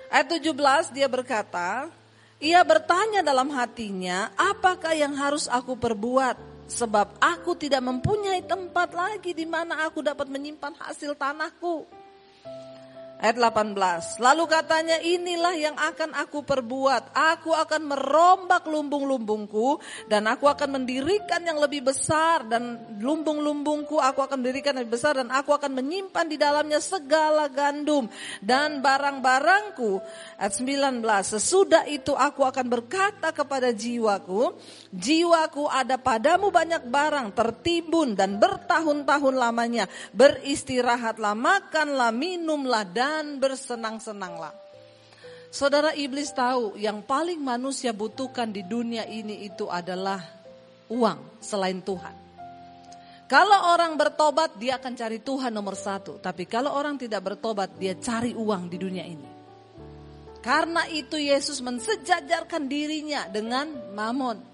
Ayat 0.09 0.40
17 0.40 0.97
dia 0.97 1.05
berkata, 1.05 1.92
ia 2.40 2.64
bertanya 2.64 3.21
dalam 3.21 3.53
hatinya, 3.53 4.33
apakah 4.40 4.97
yang 4.97 5.12
harus 5.12 5.44
aku 5.51 5.77
perbuat? 5.77 6.49
Sebab 6.68 7.21
aku 7.21 7.57
tidak 7.57 7.81
mempunyai 7.81 8.44
tempat 8.44 8.92
lagi 8.92 9.33
di 9.33 9.49
mana 9.49 9.88
aku 9.88 10.05
dapat 10.05 10.29
menyimpan 10.29 10.77
hasil 10.81 11.16
tanahku. 11.16 11.85
Ayat 13.19 13.35
18. 13.35 14.23
Lalu 14.23 14.45
katanya 14.47 14.95
inilah 15.03 15.51
yang 15.59 15.75
akan 15.75 16.15
aku 16.15 16.47
perbuat. 16.47 17.11
Aku 17.35 17.51
akan 17.51 17.91
merombak 17.91 18.63
lumbung-lumbungku 18.71 19.83
dan 20.07 20.31
aku 20.31 20.47
akan 20.47 20.79
mendirikan 20.79 21.43
yang 21.43 21.59
lebih 21.59 21.91
besar 21.91 22.47
dan 22.47 22.79
lumbung-lumbungku 23.03 23.99
aku 23.99 24.23
akan 24.23 24.39
mendirikan 24.39 24.79
yang 24.79 24.87
lebih 24.87 25.03
besar 25.03 25.19
dan 25.19 25.35
aku 25.35 25.51
akan 25.51 25.83
menyimpan 25.83 26.31
di 26.31 26.39
dalamnya 26.39 26.79
segala 26.79 27.51
gandum 27.51 28.07
dan 28.39 28.79
barang-barangku. 28.79 29.99
Ayat 30.39 30.55
19. 30.55 31.03
Sesudah 31.27 31.91
itu 31.91 32.15
aku 32.15 32.47
akan 32.47 32.71
berkata 32.71 33.35
kepada 33.35 33.75
jiwaku, 33.75 34.55
jiwaku 34.95 35.67
ada 35.67 35.99
padamu 35.99 36.55
banyak 36.55 36.87
barang 36.87 37.35
tertimbun 37.35 38.15
dan 38.15 38.39
bertahun-tahun 38.39 39.35
lamanya. 39.35 39.91
Beristirahatlah, 40.15 41.35
makanlah, 41.35 42.15
minumlah 42.15 42.87
dan 42.87 43.08
dan 43.09 43.40
bersenang-senanglah. 43.40 44.53
Saudara 45.49 45.97
iblis 45.97 46.29
tahu 46.37 46.77
yang 46.77 47.01
paling 47.01 47.40
manusia 47.40 47.97
butuhkan 47.97 48.53
di 48.53 48.61
dunia 48.68 49.09
ini 49.09 49.49
itu 49.49 49.64
adalah 49.64 50.21
uang 50.92 51.40
selain 51.40 51.81
Tuhan. 51.81 52.29
Kalau 53.29 53.73
orang 53.73 53.97
bertobat 53.97 54.61
dia 54.61 54.77
akan 54.77 54.92
cari 54.92 55.25
Tuhan 55.25 55.53
nomor 55.53 55.77
satu. 55.77 56.21
Tapi 56.21 56.44
kalau 56.44 56.77
orang 56.77 57.01
tidak 57.01 57.25
bertobat 57.25 57.77
dia 57.81 57.97
cari 57.97 58.37
uang 58.37 58.68
di 58.68 58.77
dunia 58.77 59.05
ini. 59.05 59.29
Karena 60.44 60.85
itu 60.88 61.16
Yesus 61.16 61.61
mensejajarkan 61.64 62.68
dirinya 62.68 63.29
dengan 63.29 63.73
mamon. 63.92 64.48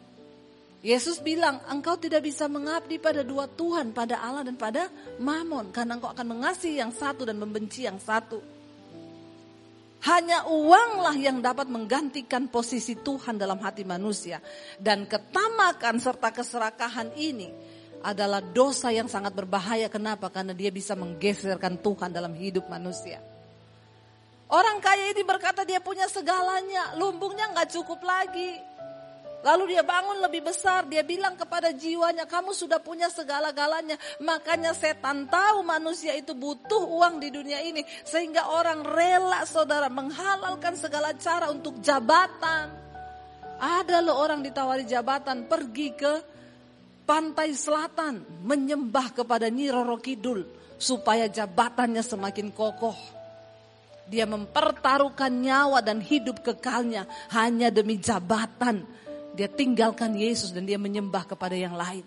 Yesus 0.85 1.25
bilang 1.25 1.65
engkau 1.73 1.97
tidak 1.97 2.21
bisa 2.29 2.45
mengabdi 2.45 3.01
pada 3.01 3.25
dua 3.25 3.49
Tuhan, 3.49 3.97
pada 3.97 4.21
Allah 4.21 4.45
dan 4.45 4.61
pada 4.61 4.93
mamon. 5.17 5.73
Karena 5.73 5.97
engkau 5.97 6.13
akan 6.13 6.37
mengasihi 6.37 6.77
yang 6.77 6.93
satu 6.93 7.25
dan 7.25 7.41
membenci 7.41 7.89
yang 7.89 7.97
satu. 7.97 8.37
Hanya 10.05 10.45
uanglah 10.45 11.17
yang 11.17 11.41
dapat 11.41 11.73
menggantikan 11.73 12.53
posisi 12.53 13.01
Tuhan 13.01 13.41
dalam 13.41 13.57
hati 13.65 13.81
manusia. 13.89 14.45
Dan 14.77 15.09
ketamakan 15.09 15.97
serta 15.97 16.29
keserakahan 16.29 17.17
ini 17.17 17.49
adalah 18.05 18.45
dosa 18.45 18.93
yang 18.93 19.09
sangat 19.09 19.33
berbahaya. 19.33 19.89
Kenapa? 19.89 20.29
Karena 20.29 20.53
dia 20.53 20.69
bisa 20.69 20.93
menggeserkan 20.93 21.81
Tuhan 21.81 22.13
dalam 22.13 22.37
hidup 22.37 22.69
manusia. 22.69 23.25
Orang 24.53 24.85
kaya 24.85 25.17
ini 25.17 25.25
berkata 25.25 25.65
dia 25.65 25.81
punya 25.81 26.05
segalanya, 26.13 26.93
lumbungnya 27.01 27.57
nggak 27.57 27.73
cukup 27.73 28.05
lagi. 28.05 28.74
Lalu 29.45 29.77
dia 29.77 29.85
bangun 29.85 30.25
lebih 30.25 30.41
besar, 30.41 30.89
dia 30.89 31.05
bilang 31.05 31.37
kepada 31.37 31.69
jiwanya, 31.69 32.25
kamu 32.25 32.57
sudah 32.57 32.81
punya 32.81 33.13
segala-galanya. 33.13 34.01
Makanya 34.25 34.73
setan 34.73 35.29
tahu 35.29 35.61
manusia 35.61 36.17
itu 36.17 36.33
butuh 36.33 36.81
uang 36.81 37.21
di 37.21 37.29
dunia 37.29 37.61
ini. 37.61 37.85
Sehingga 38.09 38.49
orang 38.57 38.81
rela 38.81 39.45
saudara 39.45 39.93
menghalalkan 39.93 40.81
segala 40.81 41.13
cara 41.21 41.53
untuk 41.53 41.77
jabatan. 41.85 42.73
Ada 43.61 44.01
loh 44.01 44.17
orang 44.17 44.41
ditawari 44.41 44.89
jabatan 44.89 45.45
pergi 45.45 45.93
ke 45.93 46.13
pantai 47.05 47.53
selatan 47.53 48.25
menyembah 48.49 49.13
kepada 49.13 49.53
Nyi 49.53 49.69
Roro 49.69 50.01
Kidul 50.01 50.41
supaya 50.81 51.29
jabatannya 51.29 52.01
semakin 52.01 52.49
kokoh. 52.49 52.97
Dia 54.09 54.25
mempertaruhkan 54.25 55.33
nyawa 55.33 55.85
dan 55.85 56.01
hidup 56.01 56.41
kekalnya 56.41 57.05
hanya 57.33 57.69
demi 57.69 58.01
jabatan 58.01 59.04
dia 59.35 59.51
tinggalkan 59.51 60.15
Yesus 60.15 60.55
dan 60.55 60.63
dia 60.63 60.79
menyembah 60.79 61.27
kepada 61.27 61.59
yang 61.59 61.75
lain. 61.75 62.07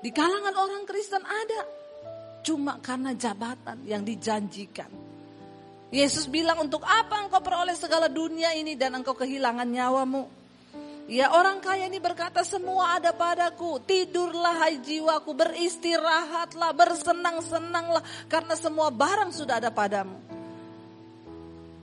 Di 0.00 0.08
kalangan 0.08 0.56
orang 0.56 0.82
Kristen 0.88 1.20
ada. 1.20 1.60
Cuma 2.40 2.78
karena 2.80 3.12
jabatan 3.12 3.84
yang 3.84 4.06
dijanjikan. 4.06 4.88
Yesus 5.92 6.26
bilang 6.26 6.62
untuk 6.66 6.82
apa 6.82 7.26
engkau 7.26 7.42
peroleh 7.42 7.74
segala 7.76 8.06
dunia 8.10 8.54
ini 8.56 8.74
dan 8.74 8.96
engkau 8.96 9.14
kehilangan 9.18 9.66
nyawamu. 9.66 10.24
Ya 11.06 11.30
orang 11.30 11.62
kaya 11.62 11.86
ini 11.86 12.02
berkata 12.02 12.42
semua 12.42 12.98
ada 12.98 13.14
padaku. 13.14 13.78
Tidurlah 13.86 14.66
hai 14.66 14.82
jiwaku, 14.82 15.30
beristirahatlah, 15.38 16.74
bersenang-senanglah. 16.74 18.02
Karena 18.26 18.58
semua 18.58 18.90
barang 18.90 19.30
sudah 19.30 19.62
ada 19.62 19.70
padamu. 19.70 20.35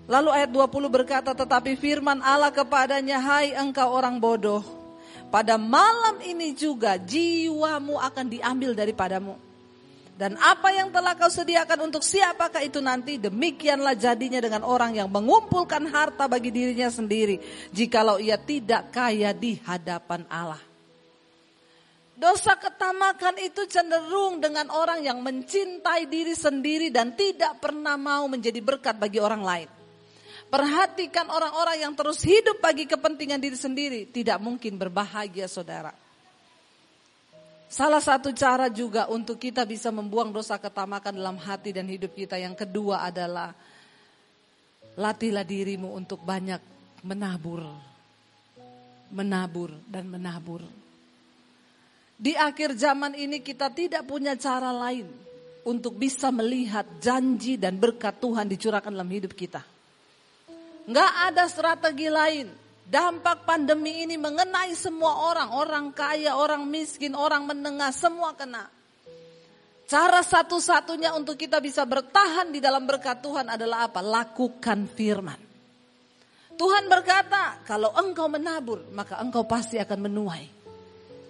Lalu 0.04 0.30
ayat 0.36 0.52
20 0.52 0.92
berkata, 0.92 1.32
tetapi 1.32 1.80
firman 1.80 2.20
Allah 2.20 2.52
kepadanya, 2.52 3.24
hai 3.24 3.56
engkau 3.56 3.88
orang 3.88 4.20
bodoh. 4.20 4.60
Pada 5.32 5.56
malam 5.56 6.20
ini 6.22 6.52
juga 6.52 7.00
jiwamu 7.00 7.98
akan 7.98 8.26
diambil 8.28 8.76
daripadamu. 8.76 9.40
Dan 10.14 10.38
apa 10.38 10.70
yang 10.70 10.94
telah 10.94 11.18
kau 11.18 11.32
sediakan 11.32 11.90
untuk 11.90 12.06
siapakah 12.06 12.62
itu 12.62 12.78
nanti? 12.78 13.18
Demikianlah 13.18 13.98
jadinya 13.98 14.38
dengan 14.38 14.62
orang 14.62 14.94
yang 14.94 15.10
mengumpulkan 15.10 15.90
harta 15.90 16.30
bagi 16.30 16.54
dirinya 16.54 16.86
sendiri. 16.86 17.42
Jikalau 17.74 18.22
ia 18.22 18.38
tidak 18.38 18.94
kaya 18.94 19.34
di 19.34 19.58
hadapan 19.66 20.22
Allah. 20.30 20.62
Dosa 22.14 22.54
ketamakan 22.62 23.42
itu 23.42 23.66
cenderung 23.66 24.38
dengan 24.38 24.70
orang 24.70 25.02
yang 25.02 25.18
mencintai 25.26 26.06
diri 26.06 26.38
sendiri 26.38 26.94
dan 26.94 27.18
tidak 27.18 27.58
pernah 27.58 27.98
mau 27.98 28.30
menjadi 28.30 28.62
berkat 28.62 29.02
bagi 29.02 29.18
orang 29.18 29.42
lain. 29.42 29.83
Perhatikan 30.54 31.34
orang-orang 31.34 31.82
yang 31.82 31.98
terus 31.98 32.22
hidup 32.22 32.62
bagi 32.62 32.86
kepentingan 32.86 33.42
diri 33.42 33.58
sendiri. 33.58 34.06
Tidak 34.06 34.38
mungkin 34.38 34.78
berbahagia 34.78 35.50
saudara. 35.50 35.90
Salah 37.74 37.98
satu 37.98 38.30
cara 38.38 38.70
juga 38.70 39.10
untuk 39.10 39.42
kita 39.42 39.66
bisa 39.66 39.90
membuang 39.90 40.30
dosa 40.30 40.62
ketamakan 40.62 41.18
dalam 41.18 41.42
hati 41.42 41.74
dan 41.74 41.90
hidup 41.90 42.14
kita. 42.14 42.38
Yang 42.38 42.70
kedua 42.70 43.02
adalah 43.02 43.50
latihlah 44.94 45.42
dirimu 45.42 45.90
untuk 45.90 46.22
banyak 46.22 46.62
menabur. 47.02 47.66
Menabur 49.10 49.74
dan 49.90 50.06
menabur. 50.06 50.62
Di 52.14 52.38
akhir 52.38 52.78
zaman 52.78 53.18
ini 53.18 53.42
kita 53.42 53.74
tidak 53.74 54.06
punya 54.06 54.38
cara 54.38 54.70
lain 54.70 55.10
untuk 55.66 55.98
bisa 55.98 56.30
melihat 56.30 56.86
janji 57.02 57.58
dan 57.58 57.82
berkat 57.82 58.22
Tuhan 58.22 58.46
dicurahkan 58.46 58.94
dalam 58.94 59.10
hidup 59.10 59.34
kita. 59.34 59.73
Nggak 60.84 61.12
ada 61.32 61.44
strategi 61.48 62.08
lain. 62.12 62.48
Dampak 62.84 63.48
pandemi 63.48 64.04
ini 64.04 64.20
mengenai 64.20 64.76
semua 64.76 65.32
orang. 65.32 65.50
Orang 65.56 65.86
kaya, 65.96 66.36
orang 66.36 66.68
miskin, 66.68 67.16
orang 67.16 67.48
menengah, 67.48 67.90
semua 67.96 68.36
kena. 68.36 68.68
Cara 69.88 70.20
satu-satunya 70.24 71.16
untuk 71.16 71.40
kita 71.40 71.60
bisa 71.64 71.88
bertahan 71.88 72.52
di 72.52 72.60
dalam 72.60 72.84
berkat 72.84 73.24
Tuhan 73.24 73.52
adalah 73.52 73.88
apa? 73.88 74.04
Lakukan 74.04 74.90
firman. 74.92 75.40
Tuhan 76.54 76.86
berkata, 76.86 77.66
kalau 77.66 77.90
engkau 77.98 78.30
menabur, 78.30 78.86
maka 78.94 79.18
engkau 79.20 79.44
pasti 79.48 79.82
akan 79.82 80.00
menuai. 80.06 80.46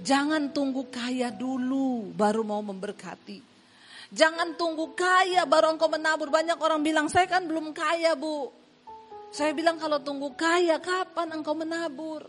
Jangan 0.03 0.51
tunggu 0.51 0.91
kaya 0.91 1.31
dulu 1.31 2.11
baru 2.11 2.43
mau 2.43 2.59
memberkati. 2.59 3.39
Jangan 4.11 4.59
tunggu 4.59 4.91
kaya 4.91 5.47
baru 5.47 5.73
engkau 5.73 5.87
menabur. 5.87 6.27
Banyak 6.27 6.59
orang 6.59 6.83
bilang, 6.83 7.07
saya 7.07 7.25
kan 7.25 7.47
belum 7.47 7.71
kaya 7.71 8.13
bu. 8.19 8.62
Saya 9.33 9.49
bilang 9.57 9.81
kalau 9.81 9.97
tunggu 9.97 10.29
kaya 10.37 10.77
kapan 10.77 11.33
engkau 11.33 11.57
menabur? 11.57 12.21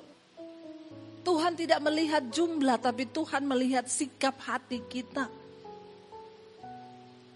Tuhan 1.21 1.53
tidak 1.53 1.85
melihat 1.85 2.25
jumlah 2.33 2.81
tapi 2.81 3.05
Tuhan 3.12 3.45
melihat 3.45 3.85
sikap 3.85 4.40
hati 4.40 4.81
kita. 4.88 5.29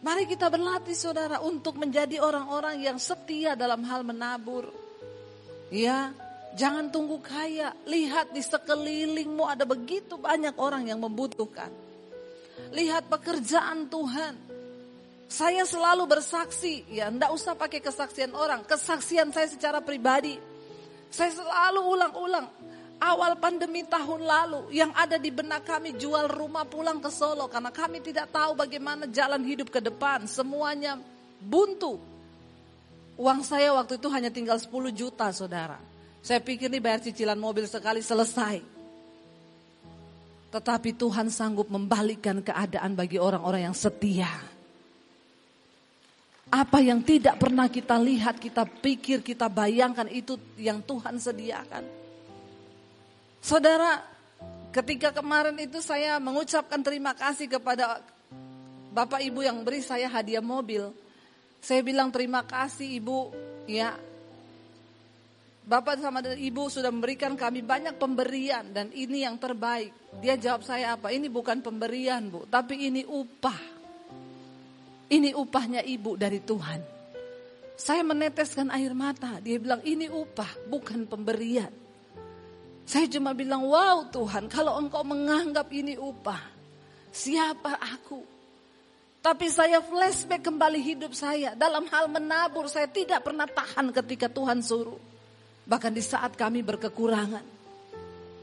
Mari 0.00 0.24
kita 0.24 0.48
berlatih 0.48 0.96
saudara 0.96 1.44
untuk 1.44 1.76
menjadi 1.76 2.16
orang-orang 2.16 2.80
yang 2.80 2.96
setia 2.96 3.52
dalam 3.52 3.84
hal 3.84 4.08
menabur. 4.08 4.72
Ya, 5.68 6.16
jangan 6.56 6.88
tunggu 6.88 7.20
kaya. 7.20 7.76
Lihat 7.84 8.32
di 8.32 8.40
sekelilingmu 8.40 9.44
ada 9.44 9.68
begitu 9.68 10.16
banyak 10.16 10.56
orang 10.56 10.88
yang 10.88 10.96
membutuhkan. 10.96 11.68
Lihat 12.72 13.12
pekerjaan 13.12 13.84
Tuhan. 13.92 14.47
Saya 15.28 15.68
selalu 15.68 16.08
bersaksi, 16.08 16.88
ya 16.88 17.12
ndak 17.12 17.36
usah 17.36 17.52
pakai 17.52 17.84
kesaksian 17.84 18.32
orang, 18.32 18.64
kesaksian 18.64 19.28
saya 19.28 19.44
secara 19.44 19.84
pribadi. 19.84 20.40
Saya 21.12 21.36
selalu 21.36 21.84
ulang-ulang, 21.84 22.48
awal 22.96 23.36
pandemi 23.36 23.84
tahun 23.84 24.24
lalu 24.24 24.72
yang 24.72 24.88
ada 24.96 25.20
di 25.20 25.28
benak 25.28 25.68
kami 25.68 26.00
jual 26.00 26.32
rumah 26.32 26.64
pulang 26.64 26.96
ke 26.96 27.12
Solo 27.12 27.44
karena 27.44 27.68
kami 27.68 28.00
tidak 28.00 28.32
tahu 28.32 28.56
bagaimana 28.56 29.04
jalan 29.12 29.44
hidup 29.44 29.68
ke 29.68 29.84
depan, 29.84 30.24
semuanya 30.24 30.96
buntu. 31.44 32.00
Uang 33.20 33.44
saya 33.44 33.76
waktu 33.76 34.00
itu 34.00 34.08
hanya 34.08 34.32
tinggal 34.32 34.56
10 34.56 34.96
juta 34.96 35.28
saudara. 35.28 35.76
Saya 36.24 36.40
pikir 36.40 36.72
nih 36.72 36.80
bayar 36.80 37.04
cicilan 37.04 37.36
mobil 37.36 37.68
sekali 37.68 38.00
selesai. 38.00 38.64
Tetapi 40.48 40.96
Tuhan 40.96 41.28
sanggup 41.28 41.68
membalikkan 41.68 42.40
keadaan 42.40 42.96
bagi 42.96 43.20
orang-orang 43.20 43.68
yang 43.68 43.76
setia. 43.76 44.57
Apa 46.48 46.80
yang 46.80 47.04
tidak 47.04 47.36
pernah 47.36 47.68
kita 47.68 48.00
lihat, 48.00 48.40
kita 48.40 48.64
pikir, 48.64 49.20
kita 49.20 49.52
bayangkan 49.52 50.08
itu 50.08 50.40
yang 50.56 50.80
Tuhan 50.80 51.20
sediakan. 51.20 51.84
Saudara, 53.44 54.00
ketika 54.72 55.12
kemarin 55.12 55.60
itu 55.60 55.84
saya 55.84 56.16
mengucapkan 56.16 56.80
terima 56.80 57.12
kasih 57.12 57.52
kepada 57.52 58.00
Bapak 58.96 59.20
Ibu 59.20 59.44
yang 59.44 59.60
beri 59.60 59.84
saya 59.84 60.08
hadiah 60.08 60.40
mobil. 60.40 60.88
Saya 61.60 61.84
bilang 61.84 62.08
terima 62.08 62.40
kasih 62.40 62.96
Ibu, 62.96 63.18
ya. 63.68 63.92
Bapak 65.68 66.00
sama 66.00 66.24
Ibu 66.24 66.72
sudah 66.72 66.88
memberikan 66.88 67.36
kami 67.36 67.60
banyak 67.60 68.00
pemberian 68.00 68.72
dan 68.72 68.88
ini 68.96 69.20
yang 69.20 69.36
terbaik. 69.36 69.92
Dia 70.24 70.40
jawab 70.40 70.64
saya 70.64 70.96
apa? 70.96 71.12
Ini 71.12 71.28
bukan 71.28 71.60
pemberian 71.60 72.32
Bu, 72.32 72.48
tapi 72.48 72.88
ini 72.88 73.04
upah. 73.04 73.77
Ini 75.08 75.32
upahnya 75.32 75.80
ibu 75.88 76.20
dari 76.20 76.44
Tuhan. 76.44 76.80
Saya 77.78 78.04
meneteskan 78.04 78.68
air 78.68 78.92
mata. 78.92 79.40
Dia 79.40 79.56
bilang 79.56 79.80
ini 79.88 80.04
upah 80.04 80.68
bukan 80.68 81.08
pemberian. 81.08 81.72
Saya 82.88 83.08
cuma 83.08 83.32
bilang 83.32 83.64
wow 83.64 84.08
Tuhan 84.08 84.48
kalau 84.52 84.76
engkau 84.76 85.00
menganggap 85.04 85.68
ini 85.72 85.96
upah. 85.96 86.40
Siapa 87.08 87.80
aku? 87.80 88.20
Tapi 89.24 89.46
saya 89.48 89.80
flashback 89.80 90.44
kembali 90.44 90.80
hidup 90.80 91.12
saya. 91.16 91.56
Dalam 91.56 91.88
hal 91.88 92.08
menabur 92.12 92.68
saya 92.68 92.88
tidak 92.88 93.24
pernah 93.24 93.48
tahan 93.48 93.92
ketika 93.92 94.28
Tuhan 94.28 94.60
suruh. 94.60 95.00
Bahkan 95.68 95.92
di 95.92 96.04
saat 96.04 96.36
kami 96.36 96.60
berkekurangan. 96.64 97.44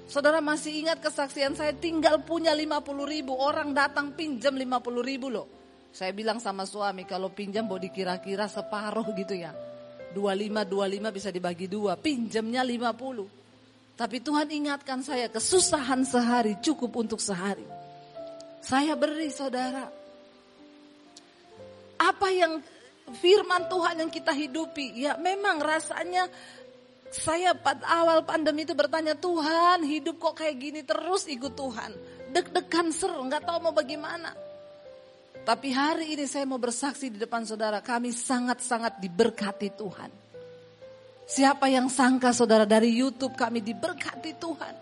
Saudara 0.06 0.38
masih 0.42 0.86
ingat 0.86 1.02
kesaksian 1.02 1.58
saya 1.58 1.74
tinggal 1.74 2.22
punya 2.22 2.54
50 2.54 2.86
ribu. 3.06 3.34
Orang 3.34 3.74
datang 3.74 4.14
pinjam 4.14 4.54
50 4.54 5.02
ribu 5.02 5.34
loh. 5.34 5.65
Saya 5.96 6.12
bilang 6.12 6.44
sama 6.44 6.68
suami 6.68 7.08
kalau 7.08 7.32
pinjam 7.32 7.64
mau 7.64 7.80
dikira-kira 7.80 8.52
separuh 8.52 9.16
gitu 9.16 9.32
ya. 9.32 9.56
25 10.12 10.68
25 10.68 11.16
bisa 11.16 11.32
dibagi 11.32 11.72
dua, 11.72 11.96
pinjamnya 11.96 12.68
50. 12.68 13.96
Tapi 13.96 14.18
Tuhan 14.20 14.52
ingatkan 14.52 15.00
saya 15.00 15.32
kesusahan 15.32 16.04
sehari 16.04 16.60
cukup 16.60 17.00
untuk 17.00 17.24
sehari. 17.24 17.64
Saya 18.60 19.00
beri 19.00 19.32
saudara. 19.32 19.88
Apa 21.96 22.28
yang 22.28 22.60
firman 23.24 23.72
Tuhan 23.72 24.04
yang 24.04 24.12
kita 24.12 24.36
hidupi. 24.36 25.00
Ya 25.00 25.16
memang 25.16 25.64
rasanya 25.64 26.28
saya 27.08 27.56
pada 27.56 27.88
awal 28.04 28.28
pandemi 28.28 28.68
itu 28.68 28.76
bertanya 28.76 29.16
Tuhan 29.16 29.88
hidup 29.88 30.20
kok 30.20 30.44
kayak 30.44 30.60
gini 30.60 30.82
terus 30.84 31.24
ikut 31.32 31.56
Tuhan. 31.56 31.96
Deg-degan 32.36 32.92
ser, 32.92 33.16
nggak 33.16 33.48
tahu 33.48 33.64
mau 33.64 33.72
bagaimana. 33.72 34.36
Tapi 35.46 35.70
hari 35.70 36.18
ini 36.18 36.26
saya 36.26 36.50
mau 36.50 36.58
bersaksi 36.58 37.14
di 37.14 37.22
depan 37.22 37.46
saudara, 37.46 37.78
kami 37.78 38.10
sangat-sangat 38.10 38.98
diberkati 38.98 39.78
Tuhan. 39.78 40.10
Siapa 41.30 41.70
yang 41.70 41.86
sangka 41.86 42.34
saudara 42.34 42.66
dari 42.66 42.90
YouTube 42.90 43.38
kami 43.38 43.62
diberkati 43.62 44.42
Tuhan. 44.42 44.76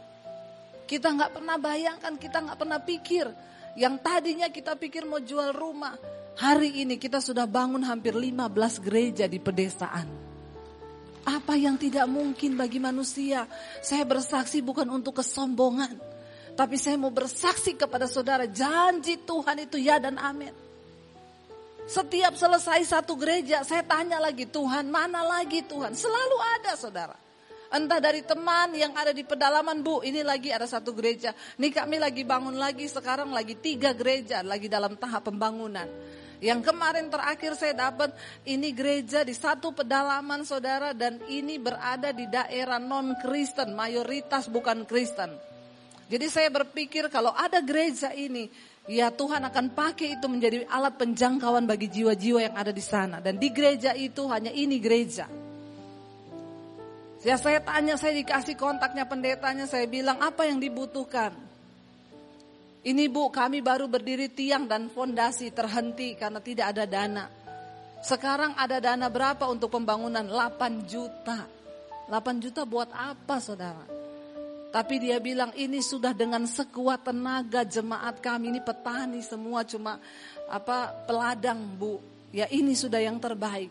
Kita 0.88 1.12
nggak 1.12 1.36
pernah 1.36 1.60
bayangkan, 1.60 2.16
kita 2.16 2.48
nggak 2.48 2.60
pernah 2.60 2.80
pikir. 2.80 3.28
Yang 3.76 3.96
tadinya 4.08 4.48
kita 4.48 4.80
pikir 4.80 5.04
mau 5.04 5.20
jual 5.20 5.52
rumah. 5.52 6.00
Hari 6.40 6.88
ini 6.88 6.96
kita 6.96 7.20
sudah 7.20 7.44
bangun 7.44 7.84
hampir 7.84 8.16
15 8.16 8.80
gereja 8.80 9.28
di 9.28 9.44
pedesaan. 9.44 10.08
Apa 11.28 11.60
yang 11.60 11.76
tidak 11.76 12.08
mungkin 12.08 12.56
bagi 12.56 12.80
manusia? 12.80 13.52
Saya 13.84 14.08
bersaksi 14.08 14.64
bukan 14.64 14.88
untuk 14.92 15.20
kesombongan. 15.20 16.13
Tapi 16.54 16.78
saya 16.78 17.02
mau 17.02 17.10
bersaksi 17.10 17.74
kepada 17.74 18.06
saudara, 18.06 18.46
janji 18.46 19.18
Tuhan 19.18 19.66
itu 19.66 19.82
ya 19.82 19.98
dan 19.98 20.22
amin. 20.22 20.54
Setiap 21.84 22.38
selesai 22.40 22.86
satu 22.88 23.20
gereja, 23.20 23.66
saya 23.68 23.84
tanya 23.84 24.16
lagi, 24.22 24.48
Tuhan 24.48 24.88
mana 24.88 25.20
lagi 25.26 25.66
Tuhan? 25.66 25.92
Selalu 25.92 26.38
ada 26.62 26.74
saudara. 26.80 27.18
Entah 27.74 27.98
dari 27.98 28.22
teman 28.22 28.72
yang 28.78 28.94
ada 28.94 29.10
di 29.10 29.26
pedalaman, 29.26 29.82
Bu, 29.82 30.06
ini 30.06 30.22
lagi 30.22 30.54
ada 30.54 30.70
satu 30.70 30.94
gereja. 30.94 31.34
Ini 31.58 31.74
kami 31.74 31.98
lagi 31.98 32.22
bangun 32.22 32.54
lagi, 32.54 32.86
sekarang 32.86 33.34
lagi 33.34 33.58
tiga 33.58 33.98
gereja, 33.98 34.46
lagi 34.46 34.70
dalam 34.70 34.94
tahap 34.96 35.28
pembangunan. 35.28 35.90
Yang 36.38 36.70
kemarin 36.70 37.10
terakhir 37.10 37.58
saya 37.58 37.74
dapat, 37.90 38.14
ini 38.46 38.72
gereja 38.72 39.26
di 39.26 39.34
satu 39.34 39.74
pedalaman 39.74 40.46
saudara, 40.46 40.94
dan 40.94 41.18
ini 41.26 41.58
berada 41.58 42.14
di 42.14 42.30
daerah 42.30 42.78
non-Kristen, 42.78 43.74
mayoritas 43.74 44.48
bukan 44.54 44.86
Kristen. 44.86 45.53
Jadi 46.12 46.26
saya 46.28 46.50
berpikir 46.52 47.08
kalau 47.08 47.32
ada 47.32 47.64
gereja 47.64 48.12
ini, 48.12 48.52
ya 48.90 49.10
Tuhan 49.10 49.44
akan 49.48 49.72
pakai 49.72 50.20
itu 50.20 50.28
menjadi 50.28 50.68
alat 50.68 51.00
penjangkauan 51.00 51.64
bagi 51.64 51.88
jiwa-jiwa 51.88 52.52
yang 52.52 52.56
ada 52.56 52.76
di 52.76 52.84
sana. 52.84 53.24
Dan 53.24 53.40
di 53.40 53.50
gereja 53.50 53.96
itu 53.96 54.28
hanya 54.28 54.52
ini 54.52 54.78
gereja. 54.84 55.26
Ya 57.24 57.40
saya 57.40 57.64
tanya, 57.64 57.96
saya 57.96 58.20
dikasih 58.20 58.60
kontaknya 58.60 59.08
pendetanya, 59.08 59.64
saya 59.64 59.88
bilang 59.88 60.20
apa 60.20 60.44
yang 60.44 60.60
dibutuhkan. 60.60 61.32
Ini 62.84 63.08
bu, 63.08 63.32
kami 63.32 63.64
baru 63.64 63.88
berdiri 63.88 64.28
tiang 64.28 64.68
dan 64.68 64.92
fondasi 64.92 65.56
terhenti 65.56 66.20
karena 66.20 66.44
tidak 66.44 66.76
ada 66.76 66.84
dana. 66.84 67.26
Sekarang 68.04 68.52
ada 68.60 68.84
dana 68.84 69.08
berapa 69.08 69.48
untuk 69.48 69.72
pembangunan? 69.72 70.28
8 70.28 70.84
juta. 70.84 71.48
8 72.12 72.44
juta 72.44 72.68
buat 72.68 72.92
apa 72.92 73.40
saudara? 73.40 74.03
Tapi 74.74 74.98
dia 74.98 75.22
bilang 75.22 75.54
ini 75.54 75.86
sudah 75.86 76.18
dengan 76.18 76.50
sekuat 76.50 77.06
tenaga 77.06 77.62
jemaat 77.62 78.18
kami 78.18 78.50
ini 78.50 78.58
petani 78.58 79.22
semua 79.22 79.62
cuma 79.62 80.02
apa 80.50 80.90
peladang 81.06 81.62
bu. 81.78 82.02
Ya 82.34 82.50
ini 82.50 82.74
sudah 82.74 82.98
yang 82.98 83.22
terbaik. 83.22 83.70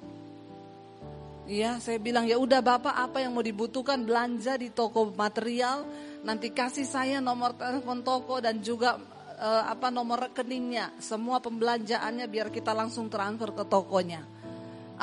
Ya 1.50 1.82
saya 1.82 1.98
bilang 1.98 2.30
ya 2.30 2.38
udah 2.38 2.62
bapak 2.62 2.94
apa 2.94 3.18
yang 3.18 3.34
mau 3.34 3.42
dibutuhkan 3.42 3.98
belanja 4.06 4.54
di 4.54 4.70
toko 4.70 5.10
material 5.10 5.82
nanti 6.22 6.54
kasih 6.54 6.86
saya 6.86 7.18
nomor 7.18 7.58
telepon 7.58 8.06
toko 8.06 8.38
dan 8.38 8.62
juga 8.62 8.94
uh, 9.42 9.62
apa 9.66 9.90
nomor 9.90 10.30
rekeningnya 10.30 10.94
semua 11.02 11.42
pembelanjaannya 11.42 12.30
biar 12.30 12.54
kita 12.54 12.70
langsung 12.70 13.10
transfer 13.10 13.50
ke 13.50 13.66
tokonya. 13.66 14.22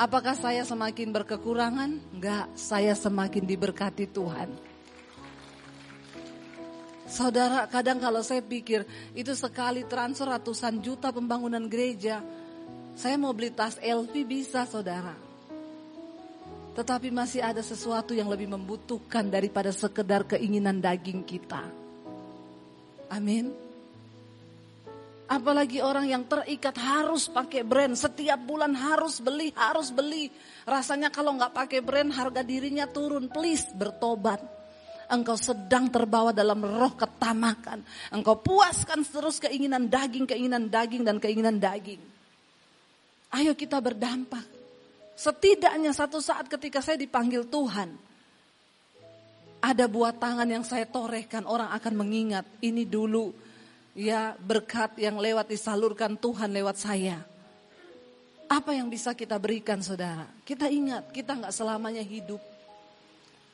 Apakah 0.00 0.32
saya 0.32 0.64
semakin 0.64 1.12
berkekurangan? 1.12 2.16
Enggak, 2.16 2.48
saya 2.56 2.96
semakin 2.96 3.44
diberkati 3.44 4.08
Tuhan. 4.08 4.69
Saudara, 7.10 7.66
kadang 7.66 7.98
kalau 7.98 8.22
saya 8.22 8.38
pikir 8.38 8.86
itu 9.18 9.34
sekali 9.34 9.82
transfer 9.82 10.30
ratusan 10.30 10.78
juta 10.78 11.10
pembangunan 11.10 11.66
gereja, 11.66 12.22
saya 12.94 13.18
mau 13.18 13.34
beli 13.34 13.50
tas 13.50 13.82
LV 13.82 14.14
bisa 14.22 14.62
saudara. 14.62 15.18
Tetapi 16.78 17.10
masih 17.10 17.42
ada 17.42 17.66
sesuatu 17.66 18.14
yang 18.14 18.30
lebih 18.30 18.54
membutuhkan 18.54 19.26
daripada 19.26 19.74
sekedar 19.74 20.22
keinginan 20.22 20.78
daging 20.78 21.26
kita. 21.26 21.66
Amin. 23.10 23.50
Apalagi 25.26 25.82
orang 25.82 26.06
yang 26.06 26.22
terikat 26.30 26.78
harus 26.78 27.26
pakai 27.26 27.66
brand, 27.66 27.98
setiap 27.98 28.38
bulan 28.38 28.70
harus 28.70 29.18
beli, 29.18 29.50
harus 29.58 29.90
beli. 29.90 30.30
Rasanya 30.62 31.10
kalau 31.10 31.34
nggak 31.34 31.58
pakai 31.58 31.82
brand 31.82 32.14
harga 32.14 32.46
dirinya 32.46 32.86
turun, 32.86 33.26
please 33.26 33.66
bertobat 33.74 34.59
engkau 35.10 35.34
sedang 35.34 35.90
terbawa 35.90 36.30
dalam 36.30 36.62
roh 36.62 36.94
ketamakan. 36.94 37.82
Engkau 38.14 38.38
puaskan 38.38 39.02
terus 39.02 39.42
keinginan 39.42 39.90
daging, 39.90 40.24
keinginan 40.24 40.70
daging, 40.70 41.02
dan 41.02 41.18
keinginan 41.18 41.58
daging. 41.58 42.00
Ayo 43.34 43.52
kita 43.58 43.82
berdampak. 43.82 44.46
Setidaknya 45.18 45.92
satu 45.92 46.22
saat 46.22 46.48
ketika 46.48 46.80
saya 46.80 46.96
dipanggil 46.96 47.44
Tuhan, 47.44 47.92
ada 49.60 49.84
buah 49.84 50.16
tangan 50.16 50.48
yang 50.48 50.64
saya 50.64 50.88
torehkan, 50.88 51.44
orang 51.44 51.68
akan 51.76 51.94
mengingat 52.00 52.48
ini 52.64 52.88
dulu 52.88 53.28
ya 53.92 54.32
berkat 54.38 54.96
yang 54.96 55.20
lewat 55.20 55.50
disalurkan 55.52 56.16
Tuhan 56.16 56.48
lewat 56.56 56.76
saya. 56.80 57.20
Apa 58.50 58.74
yang 58.74 58.90
bisa 58.90 59.14
kita 59.14 59.38
berikan 59.38 59.78
saudara? 59.78 60.26
Kita 60.42 60.66
ingat, 60.66 61.14
kita 61.14 61.38
nggak 61.38 61.54
selamanya 61.54 62.02
hidup. 62.02 62.42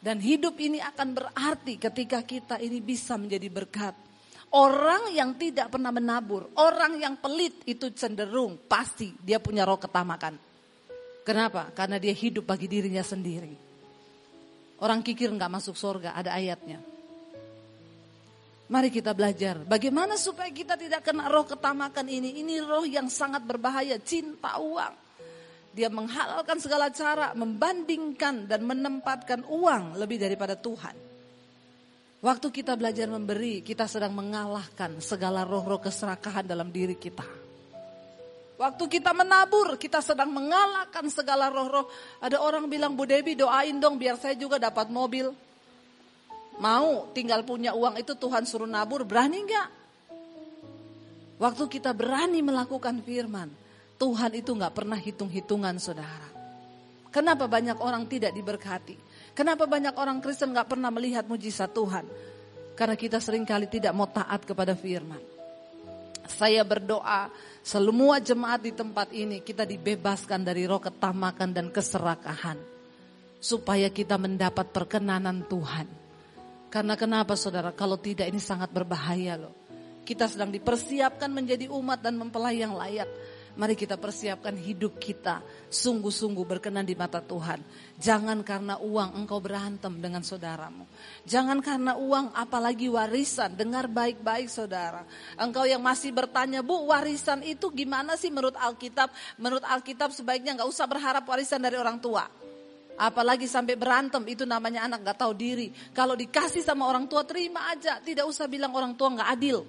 Dan 0.00 0.22
hidup 0.22 0.54
ini 0.60 0.78
akan 0.78 1.08
berarti 1.16 1.80
ketika 1.80 2.22
kita 2.22 2.56
ini 2.62 2.78
bisa 2.78 3.16
menjadi 3.18 3.48
berkat. 3.50 3.94
Orang 4.54 5.10
yang 5.10 5.34
tidak 5.34 5.74
pernah 5.74 5.90
menabur, 5.90 6.48
orang 6.56 7.02
yang 7.02 7.18
pelit 7.18 7.66
itu 7.66 7.90
cenderung 7.90 8.56
pasti 8.70 9.10
dia 9.18 9.42
punya 9.42 9.66
roh 9.66 9.76
ketamakan. 9.76 10.38
Kenapa? 11.26 11.74
Karena 11.74 11.98
dia 11.98 12.14
hidup 12.14 12.46
bagi 12.46 12.70
dirinya 12.70 13.02
sendiri. 13.02 13.50
Orang 14.78 15.02
kikir 15.02 15.32
nggak 15.34 15.50
masuk 15.50 15.74
surga, 15.74 16.14
ada 16.14 16.36
ayatnya. 16.38 16.78
Mari 18.66 18.90
kita 18.90 19.14
belajar 19.14 19.62
bagaimana 19.62 20.18
supaya 20.18 20.50
kita 20.50 20.74
tidak 20.74 21.06
kena 21.06 21.30
roh 21.30 21.46
ketamakan 21.46 22.06
ini. 22.06 22.42
Ini 22.42 22.62
roh 22.66 22.86
yang 22.86 23.06
sangat 23.06 23.42
berbahaya, 23.46 23.98
cinta 24.02 24.58
uang. 24.58 25.05
Dia 25.76 25.92
menghalalkan 25.92 26.56
segala 26.56 26.88
cara, 26.88 27.36
membandingkan 27.36 28.48
dan 28.48 28.64
menempatkan 28.64 29.44
uang 29.44 30.00
lebih 30.00 30.16
daripada 30.16 30.56
Tuhan. 30.56 30.96
Waktu 32.24 32.48
kita 32.48 32.80
belajar 32.80 33.12
memberi, 33.12 33.60
kita 33.60 33.84
sedang 33.84 34.16
mengalahkan 34.16 34.96
segala 35.04 35.44
roh-roh 35.44 35.76
keserakahan 35.76 36.48
dalam 36.48 36.72
diri 36.72 36.96
kita. 36.96 37.28
Waktu 38.56 38.84
kita 38.88 39.12
menabur, 39.12 39.76
kita 39.76 40.00
sedang 40.00 40.32
mengalahkan 40.32 41.12
segala 41.12 41.52
roh-roh. 41.52 41.92
Ada 42.24 42.40
orang 42.40 42.72
bilang, 42.72 42.96
Bu 42.96 43.04
Debi 43.04 43.36
doain 43.36 43.76
dong 43.76 44.00
biar 44.00 44.16
saya 44.16 44.32
juga 44.32 44.56
dapat 44.56 44.88
mobil. 44.88 45.28
Mau 46.56 47.12
tinggal 47.12 47.44
punya 47.44 47.76
uang 47.76 48.00
itu 48.00 48.16
Tuhan 48.16 48.48
suruh 48.48 48.64
nabur, 48.64 49.04
berani 49.04 49.44
enggak? 49.44 49.68
Waktu 51.36 51.68
kita 51.68 51.92
berani 51.92 52.40
melakukan 52.40 53.04
firman, 53.04 53.65
Tuhan 53.96 54.32
itu 54.36 54.52
nggak 54.52 54.74
pernah 54.76 55.00
hitung-hitungan 55.00 55.80
saudara. 55.80 56.28
Kenapa 57.08 57.48
banyak 57.48 57.80
orang 57.80 58.04
tidak 58.04 58.36
diberkati? 58.36 58.96
Kenapa 59.32 59.64
banyak 59.64 59.96
orang 59.96 60.20
Kristen 60.20 60.52
nggak 60.52 60.76
pernah 60.76 60.92
melihat 60.92 61.24
mujizat 61.24 61.72
Tuhan? 61.72 62.04
Karena 62.76 62.92
kita 62.92 63.16
sering 63.24 63.48
kali 63.48 63.72
tidak 63.72 63.96
mau 63.96 64.04
taat 64.04 64.44
kepada 64.44 64.76
firman. 64.76 65.20
Saya 66.28 66.60
berdoa 66.60 67.32
semua 67.64 68.20
jemaat 68.20 68.60
di 68.60 68.72
tempat 68.76 69.16
ini 69.16 69.40
kita 69.40 69.64
dibebaskan 69.64 70.44
dari 70.44 70.68
roh 70.68 70.76
ketamakan 70.76 71.56
dan 71.56 71.72
keserakahan. 71.72 72.60
Supaya 73.40 73.88
kita 73.88 74.20
mendapat 74.20 74.68
perkenanan 74.68 75.48
Tuhan. 75.48 75.88
Karena 76.68 77.00
kenapa 77.00 77.32
saudara? 77.32 77.72
Kalau 77.72 77.96
tidak 77.96 78.28
ini 78.28 78.42
sangat 78.42 78.68
berbahaya 78.68 79.40
loh. 79.40 79.54
Kita 80.04 80.28
sedang 80.28 80.52
dipersiapkan 80.52 81.32
menjadi 81.32 81.72
umat 81.72 82.04
dan 82.04 82.20
mempelai 82.20 82.60
yang 82.60 82.76
layak 82.76 83.08
Mari 83.56 83.72
kita 83.72 83.96
persiapkan 83.96 84.52
hidup 84.52 85.00
kita 85.00 85.40
sungguh-sungguh 85.72 86.44
berkenan 86.44 86.84
di 86.84 86.92
mata 86.92 87.24
Tuhan. 87.24 87.64
Jangan 87.96 88.44
karena 88.44 88.76
uang 88.76 89.16
engkau 89.16 89.40
berantem 89.40 89.96
dengan 89.96 90.20
saudaramu. 90.20 90.84
Jangan 91.24 91.64
karena 91.64 91.96
uang 91.96 92.36
apalagi 92.36 92.92
warisan. 92.92 93.56
Dengar 93.56 93.88
baik-baik 93.88 94.52
saudara. 94.52 95.08
Engkau 95.40 95.64
yang 95.64 95.80
masih 95.80 96.12
bertanya, 96.12 96.60
Bu 96.60 96.84
warisan 96.84 97.40
itu 97.40 97.72
gimana 97.72 98.20
sih 98.20 98.28
menurut 98.28 98.60
Alkitab? 98.60 99.08
Menurut 99.40 99.64
Alkitab 99.64 100.12
sebaiknya 100.12 100.60
nggak 100.60 100.68
usah 100.68 100.84
berharap 100.84 101.24
warisan 101.24 101.64
dari 101.64 101.80
orang 101.80 101.96
tua. 101.96 102.28
Apalagi 102.96 103.48
sampai 103.48 103.76
berantem 103.76 104.24
itu 104.24 104.48
namanya 104.48 104.88
anak 104.88 105.12
gak 105.12 105.24
tahu 105.24 105.36
diri. 105.36 105.68
Kalau 105.92 106.16
dikasih 106.16 106.64
sama 106.64 106.88
orang 106.88 107.04
tua 107.04 107.28
terima 107.28 107.68
aja. 107.68 108.00
Tidak 108.00 108.24
usah 108.24 108.48
bilang 108.48 108.72
orang 108.72 108.96
tua 108.96 109.12
gak 109.20 109.30
adil. 109.36 109.64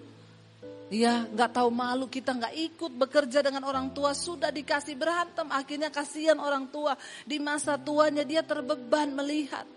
Ya, 0.87 1.27
nggak 1.27 1.51
tahu 1.51 1.67
malu 1.67 2.07
kita 2.07 2.31
nggak 2.31 2.55
ikut 2.55 2.91
bekerja 2.95 3.43
dengan 3.43 3.67
orang 3.67 3.91
tua 3.91 4.15
sudah 4.15 4.47
dikasih 4.47 4.95
berantem. 4.95 5.43
Akhirnya 5.51 5.91
kasihan 5.91 6.39
orang 6.39 6.71
tua 6.71 6.95
di 7.27 7.43
masa 7.43 7.75
tuanya 7.75 8.23
dia 8.23 8.39
terbeban 8.39 9.11
melihat. 9.11 9.67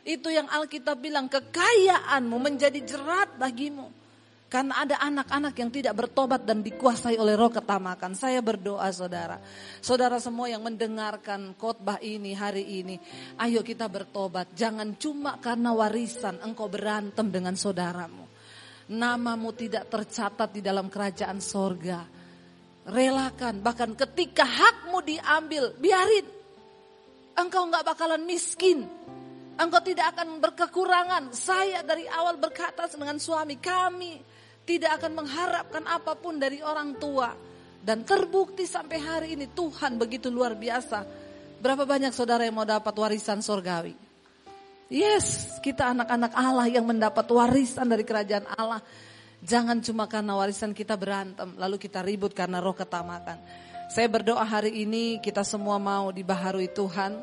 Itu 0.00 0.32
yang 0.32 0.48
Alkitab 0.48 0.96
bilang 0.96 1.28
kekayaanmu 1.28 2.36
menjadi 2.40 2.80
jerat 2.80 3.36
bagimu. 3.36 3.92
Karena 4.46 4.86
ada 4.86 4.96
anak-anak 5.02 5.58
yang 5.58 5.70
tidak 5.74 5.92
bertobat 5.98 6.46
dan 6.46 6.62
dikuasai 6.62 7.18
oleh 7.18 7.34
roh 7.34 7.50
ketamakan. 7.50 8.14
Saya 8.14 8.40
berdoa 8.40 8.88
saudara. 8.94 9.42
Saudara 9.82 10.22
semua 10.22 10.46
yang 10.48 10.62
mendengarkan 10.62 11.52
khotbah 11.58 12.00
ini 12.00 12.32
hari 12.32 12.80
ini. 12.80 12.96
Ayo 13.42 13.60
kita 13.60 13.90
bertobat. 13.90 14.54
Jangan 14.56 14.96
cuma 14.96 15.36
karena 15.42 15.74
warisan 15.74 16.40
engkau 16.40 16.70
berantem 16.70 17.28
dengan 17.28 17.58
saudaramu 17.58 18.35
namamu 18.90 19.50
tidak 19.50 19.90
tercatat 19.90 20.50
di 20.54 20.62
dalam 20.62 20.86
kerajaan 20.86 21.42
sorga. 21.42 22.06
Relakan, 22.86 23.58
bahkan 23.66 23.98
ketika 23.98 24.46
hakmu 24.46 25.02
diambil, 25.02 25.74
biarin. 25.74 26.26
Engkau 27.34 27.66
nggak 27.66 27.82
bakalan 27.82 28.22
miskin. 28.22 28.86
Engkau 29.58 29.82
tidak 29.82 30.14
akan 30.14 30.38
berkekurangan. 30.38 31.34
Saya 31.34 31.82
dari 31.82 32.06
awal 32.06 32.38
berkata 32.38 32.86
dengan 32.86 33.18
suami 33.18 33.58
kami 33.58 34.22
tidak 34.62 35.02
akan 35.02 35.12
mengharapkan 35.24 35.84
apa 35.84 36.14
pun 36.14 36.38
dari 36.38 36.62
orang 36.62 36.94
tua. 36.96 37.34
Dan 37.86 38.02
terbukti 38.06 38.66
sampai 38.66 38.98
hari 38.98 39.28
ini 39.34 39.50
Tuhan 39.50 39.98
begitu 39.98 40.30
luar 40.30 40.54
biasa. 40.54 41.06
Berapa 41.58 41.86
banyak 41.86 42.14
saudara 42.14 42.46
yang 42.46 42.54
mau 42.54 42.66
dapat 42.66 42.94
warisan 42.94 43.42
sorgawi? 43.42 44.05
Yes, 44.86 45.58
kita 45.58 45.90
anak-anak 45.90 46.30
Allah 46.30 46.70
yang 46.70 46.86
mendapat 46.86 47.26
warisan 47.26 47.90
dari 47.90 48.06
kerajaan 48.06 48.46
Allah. 48.54 48.78
Jangan 49.42 49.82
cuma 49.82 50.06
karena 50.06 50.38
warisan 50.38 50.70
kita 50.70 50.94
berantem, 50.94 51.58
lalu 51.58 51.74
kita 51.74 52.06
ribut 52.06 52.30
karena 52.30 52.62
roh 52.62 52.70
ketamakan. 52.70 53.34
Saya 53.90 54.06
berdoa 54.06 54.46
hari 54.46 54.86
ini 54.86 55.18
kita 55.18 55.42
semua 55.42 55.82
mau 55.82 56.14
dibaharui 56.14 56.70
Tuhan. 56.70 57.18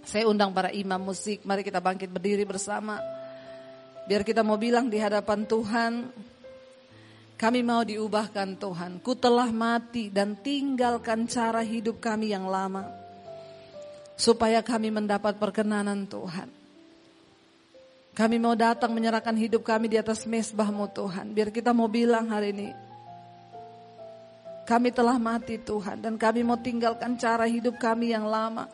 Saya 0.00 0.24
undang 0.24 0.56
para 0.56 0.72
imam 0.72 1.12
musik, 1.12 1.44
mari 1.44 1.60
kita 1.60 1.84
bangkit 1.84 2.08
berdiri 2.08 2.48
bersama. 2.48 2.96
Biar 4.08 4.24
kita 4.24 4.40
mau 4.40 4.56
bilang 4.56 4.88
di 4.88 4.96
hadapan 4.96 5.44
Tuhan, 5.44 5.92
kami 7.36 7.60
mau 7.60 7.84
diubahkan 7.84 8.56
Tuhan. 8.56 9.04
Ku 9.04 9.12
telah 9.16 9.52
mati 9.52 10.08
dan 10.08 10.36
tinggalkan 10.40 11.28
cara 11.28 11.60
hidup 11.60 12.00
kami 12.00 12.32
yang 12.32 12.48
lama. 12.48 12.88
Supaya 14.16 14.64
kami 14.64 14.88
mendapat 14.88 15.36
perkenanan 15.36 16.08
Tuhan. 16.08 16.59
Kami 18.20 18.36
mau 18.36 18.52
datang 18.52 18.92
menyerahkan 18.92 19.32
hidup 19.32 19.64
kami 19.64 19.88
di 19.88 19.96
atas 19.96 20.28
mesbahmu 20.28 20.92
Tuhan. 20.92 21.32
Biar 21.32 21.48
kita 21.48 21.72
mau 21.72 21.88
bilang 21.88 22.28
hari 22.28 22.52
ini. 22.52 22.68
Kami 24.68 24.92
telah 24.92 25.16
mati 25.16 25.56
Tuhan 25.56 26.04
dan 26.04 26.20
kami 26.20 26.44
mau 26.44 26.60
tinggalkan 26.60 27.16
cara 27.16 27.48
hidup 27.48 27.80
kami 27.80 28.12
yang 28.12 28.28
lama. 28.28 28.68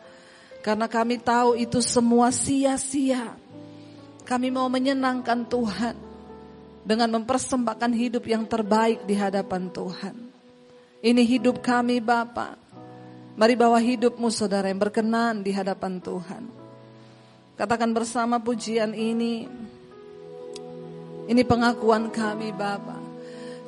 Karena 0.59 0.91
kami 0.91 1.23
tahu 1.23 1.55
itu 1.55 1.79
semua 1.79 2.27
sia-sia. 2.27 3.39
Kami 4.27 4.51
mau 4.51 4.67
menyenangkan 4.67 5.47
Tuhan 5.47 5.95
dengan 6.83 7.15
mempersembahkan 7.15 7.91
hidup 7.95 8.27
yang 8.27 8.43
terbaik 8.43 9.07
di 9.07 9.15
hadapan 9.15 9.71
Tuhan. 9.71 10.15
Ini 10.99 11.23
hidup 11.23 11.63
kami 11.63 12.03
Bapak. 12.03 12.59
Mari 13.39 13.55
bawa 13.55 13.79
hidupmu 13.79 14.27
saudara 14.27 14.67
yang 14.67 14.83
berkenan 14.83 15.39
di 15.39 15.55
hadapan 15.55 16.03
Tuhan. 16.03 16.66
Katakan 17.57 17.89
bersama 17.89 18.37
pujian 18.37 18.93
ini. 18.93 19.49
Ini 21.25 21.41
pengakuan 21.41 22.13
kami 22.13 22.53
Bapa. 22.53 23.01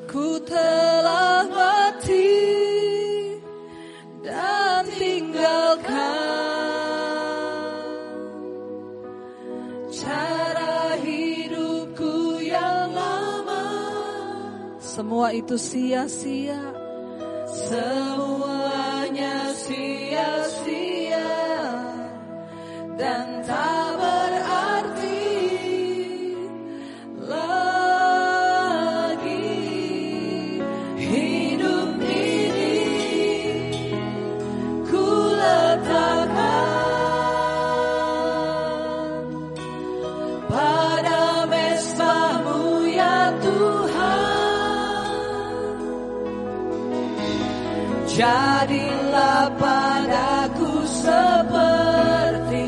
Ku 0.05 0.37
telah 0.45 1.49
mati 1.49 2.37
dan 4.21 4.85
tinggalkan 4.93 5.89
cara 9.89 10.93
hidupku 11.01 12.45
yang 12.45 12.93
lama. 12.93 13.65
Semua 14.77 15.33
itu 15.33 15.57
sia-sia. 15.57 16.61
Semuanya 17.49 19.49
sia-sia 19.57 21.33
dan 22.93 23.41
tak 23.49 23.78
Jadilah 48.19 49.47
padaku 49.55 50.83
seperti 50.91 52.67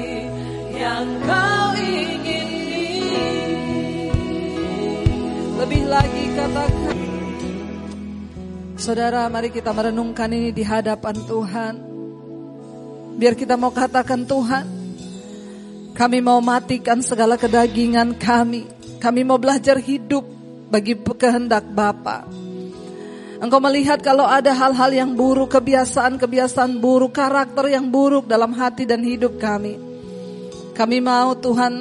yang 0.80 1.08
kau 1.28 1.68
ingini. 1.76 2.88
Lebih 5.60 5.84
lagi 5.92 6.24
katakan 6.40 6.98
Saudara 8.80 9.28
mari 9.28 9.52
kita 9.52 9.76
merenungkan 9.76 10.32
ini 10.32 10.56
di 10.56 10.64
hadapan 10.64 11.20
Tuhan. 11.20 11.74
Biar 13.20 13.36
kita 13.36 13.60
mau 13.60 13.76
katakan 13.76 14.24
Tuhan 14.24 14.66
Kami 15.92 16.24
mau 16.24 16.40
matikan 16.40 17.04
segala 17.04 17.36
kedagingan 17.36 18.16
kami. 18.16 18.72
Kami 19.04 19.28
mau 19.28 19.36
belajar 19.36 19.76
hidup 19.84 20.24
bagi 20.72 20.96
kehendak 20.96 21.68
Bapak. 21.76 22.51
Engkau 23.42 23.58
melihat 23.58 23.98
kalau 24.06 24.30
ada 24.30 24.54
hal-hal 24.54 24.94
yang 24.94 25.12
buruk, 25.18 25.50
kebiasaan-kebiasaan 25.58 26.78
buruk, 26.78 27.18
karakter 27.18 27.74
yang 27.74 27.90
buruk 27.90 28.30
dalam 28.30 28.54
hati 28.54 28.86
dan 28.86 29.02
hidup 29.02 29.42
kami. 29.42 29.82
Kami 30.78 31.02
mau 31.02 31.34
Tuhan, 31.34 31.74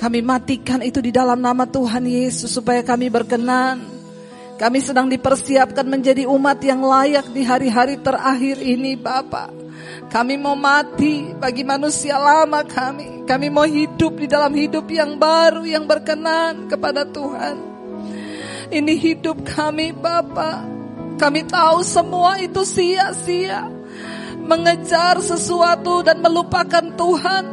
kami 0.00 0.24
matikan 0.24 0.80
itu 0.80 1.04
di 1.04 1.12
dalam 1.12 1.36
nama 1.36 1.68
Tuhan 1.68 2.08
Yesus 2.08 2.48
supaya 2.48 2.80
kami 2.80 3.12
berkenan. 3.12 3.92
Kami 4.56 4.80
sedang 4.80 5.04
dipersiapkan 5.12 5.84
menjadi 5.84 6.24
umat 6.24 6.64
yang 6.64 6.80
layak 6.80 7.28
di 7.36 7.44
hari-hari 7.44 8.00
terakhir 8.00 8.56
ini 8.56 8.96
Bapak. 8.96 9.52
Kami 10.08 10.40
mau 10.40 10.56
mati 10.56 11.36
bagi 11.36 11.60
manusia 11.60 12.16
lama 12.16 12.64
kami. 12.64 13.28
Kami 13.28 13.52
mau 13.52 13.68
hidup 13.68 14.16
di 14.16 14.24
dalam 14.24 14.56
hidup 14.56 14.88
yang 14.88 15.20
baru 15.20 15.60
yang 15.68 15.84
berkenan 15.84 16.72
kepada 16.72 17.04
Tuhan. 17.04 17.75
Ini 18.66 18.94
hidup 18.98 19.46
kami 19.46 19.94
Bapak. 19.94 20.66
Kami 21.16 21.46
tahu 21.46 21.80
semua 21.86 22.42
itu 22.42 22.66
sia-sia. 22.66 23.70
Mengejar 24.46 25.18
sesuatu 25.22 26.06
dan 26.06 26.22
melupakan 26.22 26.82
Tuhan. 26.94 27.44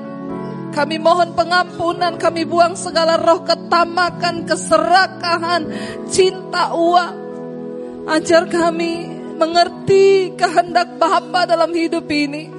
Kami 0.73 0.97
mohon 0.97 1.37
pengampunan, 1.37 2.17
kami 2.17 2.49
buang 2.49 2.73
segala 2.73 3.21
roh 3.21 3.45
ketamakan, 3.45 4.49
keserakahan, 4.49 5.69
cinta 6.09 6.73
uang. 6.73 7.15
Ajar 8.09 8.49
kami 8.49 9.05
mengerti 9.37 10.33
kehendak 10.33 10.97
Bapa 10.97 11.45
dalam 11.45 11.69
hidup 11.73 12.09
ini. 12.09 12.52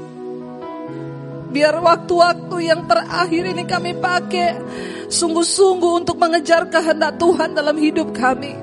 Biar 1.54 1.78
waktu-waktu 1.78 2.56
yang 2.66 2.90
terakhir 2.90 3.54
ini 3.54 3.62
kami 3.62 3.94
pakai 3.94 4.58
sungguh-sungguh 5.06 6.02
untuk 6.02 6.18
mengejar 6.18 6.66
kehendak 6.66 7.14
Tuhan 7.14 7.54
dalam 7.54 7.78
hidup 7.78 8.10
kami. 8.10 8.58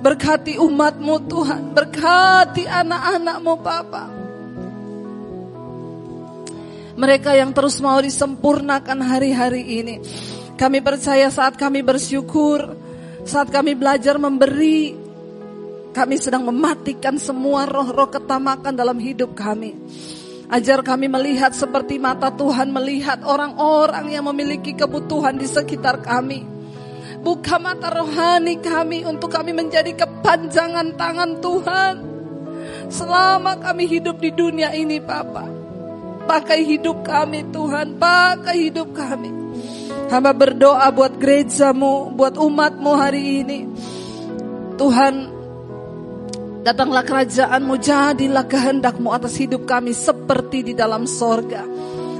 Berkati 0.00 0.56
umatmu 0.56 1.28
Tuhan, 1.28 1.76
berkati 1.76 2.64
anak-anakmu 2.64 3.54
Papa. 3.60 4.04
Mereka 6.96 7.36
yang 7.36 7.52
terus 7.52 7.76
mau 7.84 8.00
disempurnakan 8.00 8.98
hari-hari 9.04 9.62
ini. 9.84 10.00
Kami 10.56 10.80
percaya 10.80 11.28
saat 11.28 11.60
kami 11.60 11.84
bersyukur, 11.84 12.72
saat 13.28 13.52
kami 13.52 13.76
belajar 13.76 14.16
memberi, 14.16 14.96
kami 15.92 16.16
sedang 16.16 16.48
mematikan 16.48 17.20
semua 17.20 17.68
roh-roh 17.68 18.08
ketamakan 18.08 18.72
dalam 18.72 18.96
hidup 18.96 19.36
kami. 19.36 19.76
Ajar 20.52 20.84
kami 20.84 21.08
melihat 21.08 21.56
seperti 21.56 21.96
mata 21.96 22.28
Tuhan 22.28 22.68
melihat 22.76 23.24
orang-orang 23.24 24.12
yang 24.12 24.28
memiliki 24.28 24.76
kebutuhan 24.76 25.40
di 25.40 25.48
sekitar 25.48 26.04
kami. 26.04 26.44
Buka 27.24 27.56
mata 27.56 27.88
rohani 27.88 28.60
kami 28.60 29.08
untuk 29.08 29.32
kami 29.32 29.56
menjadi 29.56 29.96
kepanjangan 29.96 30.92
tangan 30.92 31.40
Tuhan. 31.40 31.94
Selama 32.92 33.64
kami 33.64 33.88
hidup 33.88 34.20
di 34.20 34.28
dunia 34.28 34.76
ini 34.76 35.00
Papa. 35.00 35.48
Pakai 36.28 36.68
hidup 36.68 37.00
kami 37.00 37.48
Tuhan, 37.48 37.96
pakai 37.96 38.68
hidup 38.68 38.92
kami. 38.92 39.32
Hamba 40.12 40.36
berdoa 40.36 40.84
buat 40.92 41.16
gerejamu, 41.16 42.12
buat 42.12 42.36
umatmu 42.36 42.92
hari 42.92 43.40
ini. 43.40 43.60
Tuhan, 44.76 45.14
datanglah 46.62 47.02
kerajaanmu, 47.02 47.74
jadilah 47.82 48.46
kehendakmu 48.46 49.10
atas 49.10 49.36
hidup 49.36 49.66
kami 49.66 49.92
seperti 49.92 50.72
di 50.72 50.74
dalam 50.78 51.04
sorga. 51.04 51.66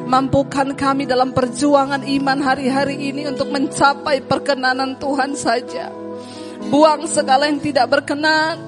Mampukan 0.03 0.74
kami 0.74 1.07
dalam 1.07 1.30
perjuangan 1.30 2.03
iman 2.03 2.38
hari-hari 2.43 3.14
ini 3.14 3.30
untuk 3.30 3.49
mencapai 3.55 4.20
perkenanan 4.26 4.99
Tuhan 4.99 5.38
saja. 5.38 5.88
Buang 6.68 7.07
segala 7.07 7.49
yang 7.49 7.62
tidak 7.62 7.86
berkenan 7.88 8.59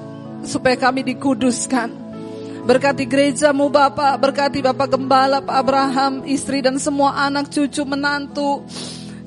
supaya 0.47 0.79
kami 0.79 1.03
dikuduskan. 1.03 2.07
Berkati 2.65 3.05
gerejamu 3.05 3.69
Bapak, 3.69 4.17
berkati 4.17 4.57
Bapak 4.65 4.97
Gembala, 4.97 5.37
Pak 5.37 5.53
Abraham, 5.53 6.25
istri 6.25 6.65
dan 6.65 6.81
semua 6.81 7.13
anak 7.13 7.53
cucu 7.53 7.85
menantu. 7.85 8.65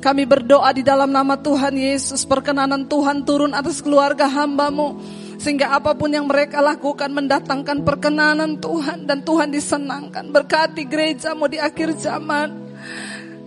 Kami 0.02 0.26
berdoa 0.26 0.74
di 0.74 0.82
dalam 0.82 1.10
nama 1.10 1.38
Tuhan 1.38 1.74
Yesus, 1.78 2.26
perkenanan 2.26 2.90
Tuhan 2.90 3.22
turun 3.22 3.54
atas 3.54 3.78
keluarga 3.78 4.26
hambamu. 4.26 4.98
Sehingga 5.38 5.70
apa 5.70 5.94
pun 5.94 6.10
yang 6.10 6.26
mereka 6.26 6.58
lakukan 6.58 7.14
mendatangkan 7.14 7.86
perkenanan 7.86 8.58
Tuhan 8.58 9.06
dan 9.06 9.22
Tuhan 9.22 9.54
disenangkan. 9.54 10.34
Berkati 10.34 10.82
gerejamu 10.82 11.46
di 11.46 11.62
akhir 11.62 11.94
zaman. 11.94 12.68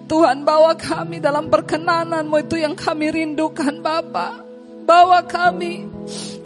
Tuhan 0.07 0.43
bawa 0.47 0.75
kami 0.75 1.19
dalam 1.19 1.51
perkenananmu 1.51 2.35
itu 2.43 2.59
yang 2.59 2.75
kami 2.79 3.11
rindukan 3.11 3.83
Bapak. 3.83 4.43
Bawa 4.87 5.23
kami 5.27 5.87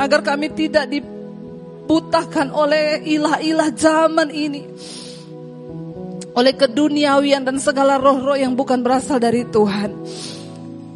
agar 0.01 0.21
kami 0.25 0.49
tidak 0.53 0.89
dibutakan 0.89 2.49
oleh 2.49 3.05
ilah-ilah 3.05 3.69
zaman 3.73 4.29
ini. 4.33 4.65
Oleh 6.35 6.53
keduniawian 6.57 7.45
dan 7.45 7.61
segala 7.61 8.01
roh-roh 8.01 8.35
yang 8.35 8.57
bukan 8.57 8.81
berasal 8.81 9.21
dari 9.21 9.45
Tuhan. 9.49 9.93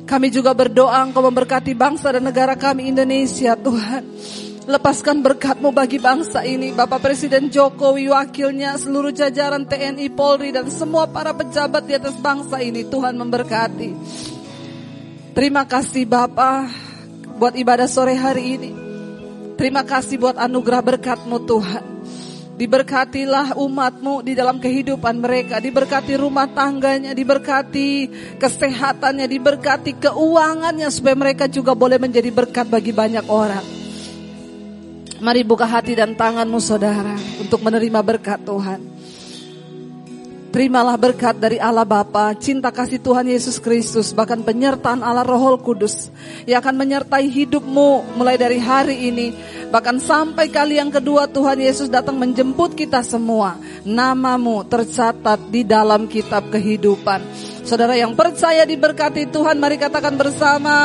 Kami 0.09 0.33
juga 0.33 0.57
berdoa 0.57 1.05
engkau 1.05 1.21
memberkati 1.21 1.77
bangsa 1.77 2.09
dan 2.09 2.25
negara 2.25 2.57
kami 2.57 2.89
Indonesia 2.89 3.53
Tuhan. 3.53 4.01
Lepaskan 4.65 5.21
berkatmu 5.21 5.69
bagi 5.69 6.01
bangsa 6.01 6.41
ini. 6.49 6.73
Bapak 6.73 6.97
Presiden 6.97 7.53
Jokowi, 7.53 8.09
wakilnya, 8.09 8.73
seluruh 8.81 9.13
jajaran 9.13 9.69
TNI, 9.69 10.09
Polri, 10.09 10.49
dan 10.49 10.65
semua 10.73 11.05
para 11.05 11.29
pejabat 11.37 11.85
di 11.85 11.93
atas 11.93 12.17
bangsa 12.17 12.57
ini. 12.57 12.89
Tuhan 12.89 13.21
memberkati. 13.21 13.89
Terima 15.37 15.69
kasih 15.69 16.09
Bapak 16.09 16.73
buat 17.37 17.53
ibadah 17.53 17.85
sore 17.85 18.17
hari 18.17 18.57
ini. 18.57 18.71
Terima 19.61 19.85
kasih 19.85 20.17
buat 20.17 20.41
anugerah 20.41 20.81
berkatmu 20.89 21.37
Tuhan. 21.45 21.85
Diberkatilah 22.59 23.55
umatmu 23.55 24.19
di 24.19 24.35
dalam 24.35 24.59
kehidupan 24.59 25.23
mereka. 25.23 25.63
Diberkati 25.63 26.19
rumah 26.19 26.43
tangganya, 26.43 27.15
diberkati 27.15 28.11
kesehatannya, 28.35 29.31
diberkati 29.31 29.95
keuangannya 29.95 30.91
supaya 30.91 31.15
mereka 31.15 31.47
juga 31.47 31.71
boleh 31.71 31.95
menjadi 31.95 32.27
berkat 32.27 32.67
bagi 32.67 32.91
banyak 32.91 33.23
orang. 33.31 33.63
Mari 35.23 35.47
buka 35.47 35.63
hati 35.63 35.95
dan 35.95 36.19
tanganmu 36.19 36.59
saudara 36.59 37.15
untuk 37.39 37.63
menerima 37.63 37.99
berkat 38.03 38.43
Tuhan. 38.43 38.98
Terimalah 40.49 40.97
berkat 40.97 41.37
dari 41.37 41.61
Allah 41.61 41.85
Bapa, 41.85 42.33
cinta 42.33 42.73
kasih 42.73 42.97
Tuhan 42.97 43.29
Yesus 43.29 43.61
Kristus, 43.61 44.09
bahkan 44.17 44.41
penyertaan 44.41 45.05
Allah 45.05 45.21
Roh 45.21 45.61
Kudus 45.61 46.09
yang 46.49 46.57
akan 46.65 46.73
menyertai 46.73 47.29
hidupmu 47.29 48.17
mulai 48.17 48.33
dari 48.33 48.57
hari 48.57 49.13
ini, 49.13 49.29
bahkan 49.69 50.01
sampai 50.01 50.49
kali 50.49 50.81
yang 50.81 50.89
kedua 50.89 51.29
Tuhan 51.29 51.61
Yesus 51.61 51.85
datang 51.93 52.17
menjemput 52.17 52.73
kita 52.73 53.05
semua. 53.05 53.61
Namamu 53.85 54.65
tercatat 54.65 55.37
di 55.53 55.61
dalam 55.61 56.09
kitab 56.09 56.49
kehidupan. 56.49 57.21
Saudara 57.61 57.93
yang 57.93 58.17
percaya 58.17 58.65
diberkati 58.65 59.29
Tuhan, 59.29 59.61
mari 59.61 59.77
katakan 59.77 60.17
bersama. 60.17 60.75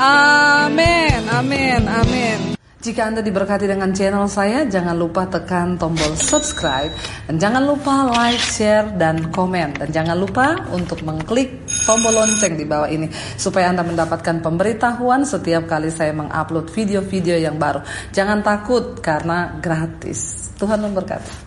Amin, 0.00 1.20
amin, 1.28 1.84
amin. 1.84 2.63
Jika 2.84 3.08
Anda 3.08 3.24
diberkati 3.24 3.64
dengan 3.64 3.96
channel 3.96 4.28
saya, 4.28 4.68
jangan 4.68 4.92
lupa 4.92 5.24
tekan 5.24 5.80
tombol 5.80 6.12
subscribe 6.20 6.92
dan 7.24 7.40
jangan 7.40 7.64
lupa 7.64 8.12
like, 8.12 8.36
share, 8.36 8.92
dan 9.00 9.32
komen. 9.32 9.72
Dan 9.80 9.88
jangan 9.88 10.12
lupa 10.20 10.52
untuk 10.68 11.00
mengklik 11.00 11.64
tombol 11.88 12.12
lonceng 12.12 12.60
di 12.60 12.68
bawah 12.68 12.84
ini 12.92 13.08
supaya 13.40 13.72
Anda 13.72 13.88
mendapatkan 13.88 14.44
pemberitahuan 14.44 15.24
setiap 15.24 15.64
kali 15.64 15.88
saya 15.88 16.12
mengupload 16.12 16.68
video-video 16.68 17.40
yang 17.40 17.56
baru. 17.56 17.80
Jangan 18.12 18.44
takut 18.44 19.00
karena 19.00 19.56
gratis. 19.64 20.52
Tuhan 20.60 20.84
memberkati. 20.84 21.43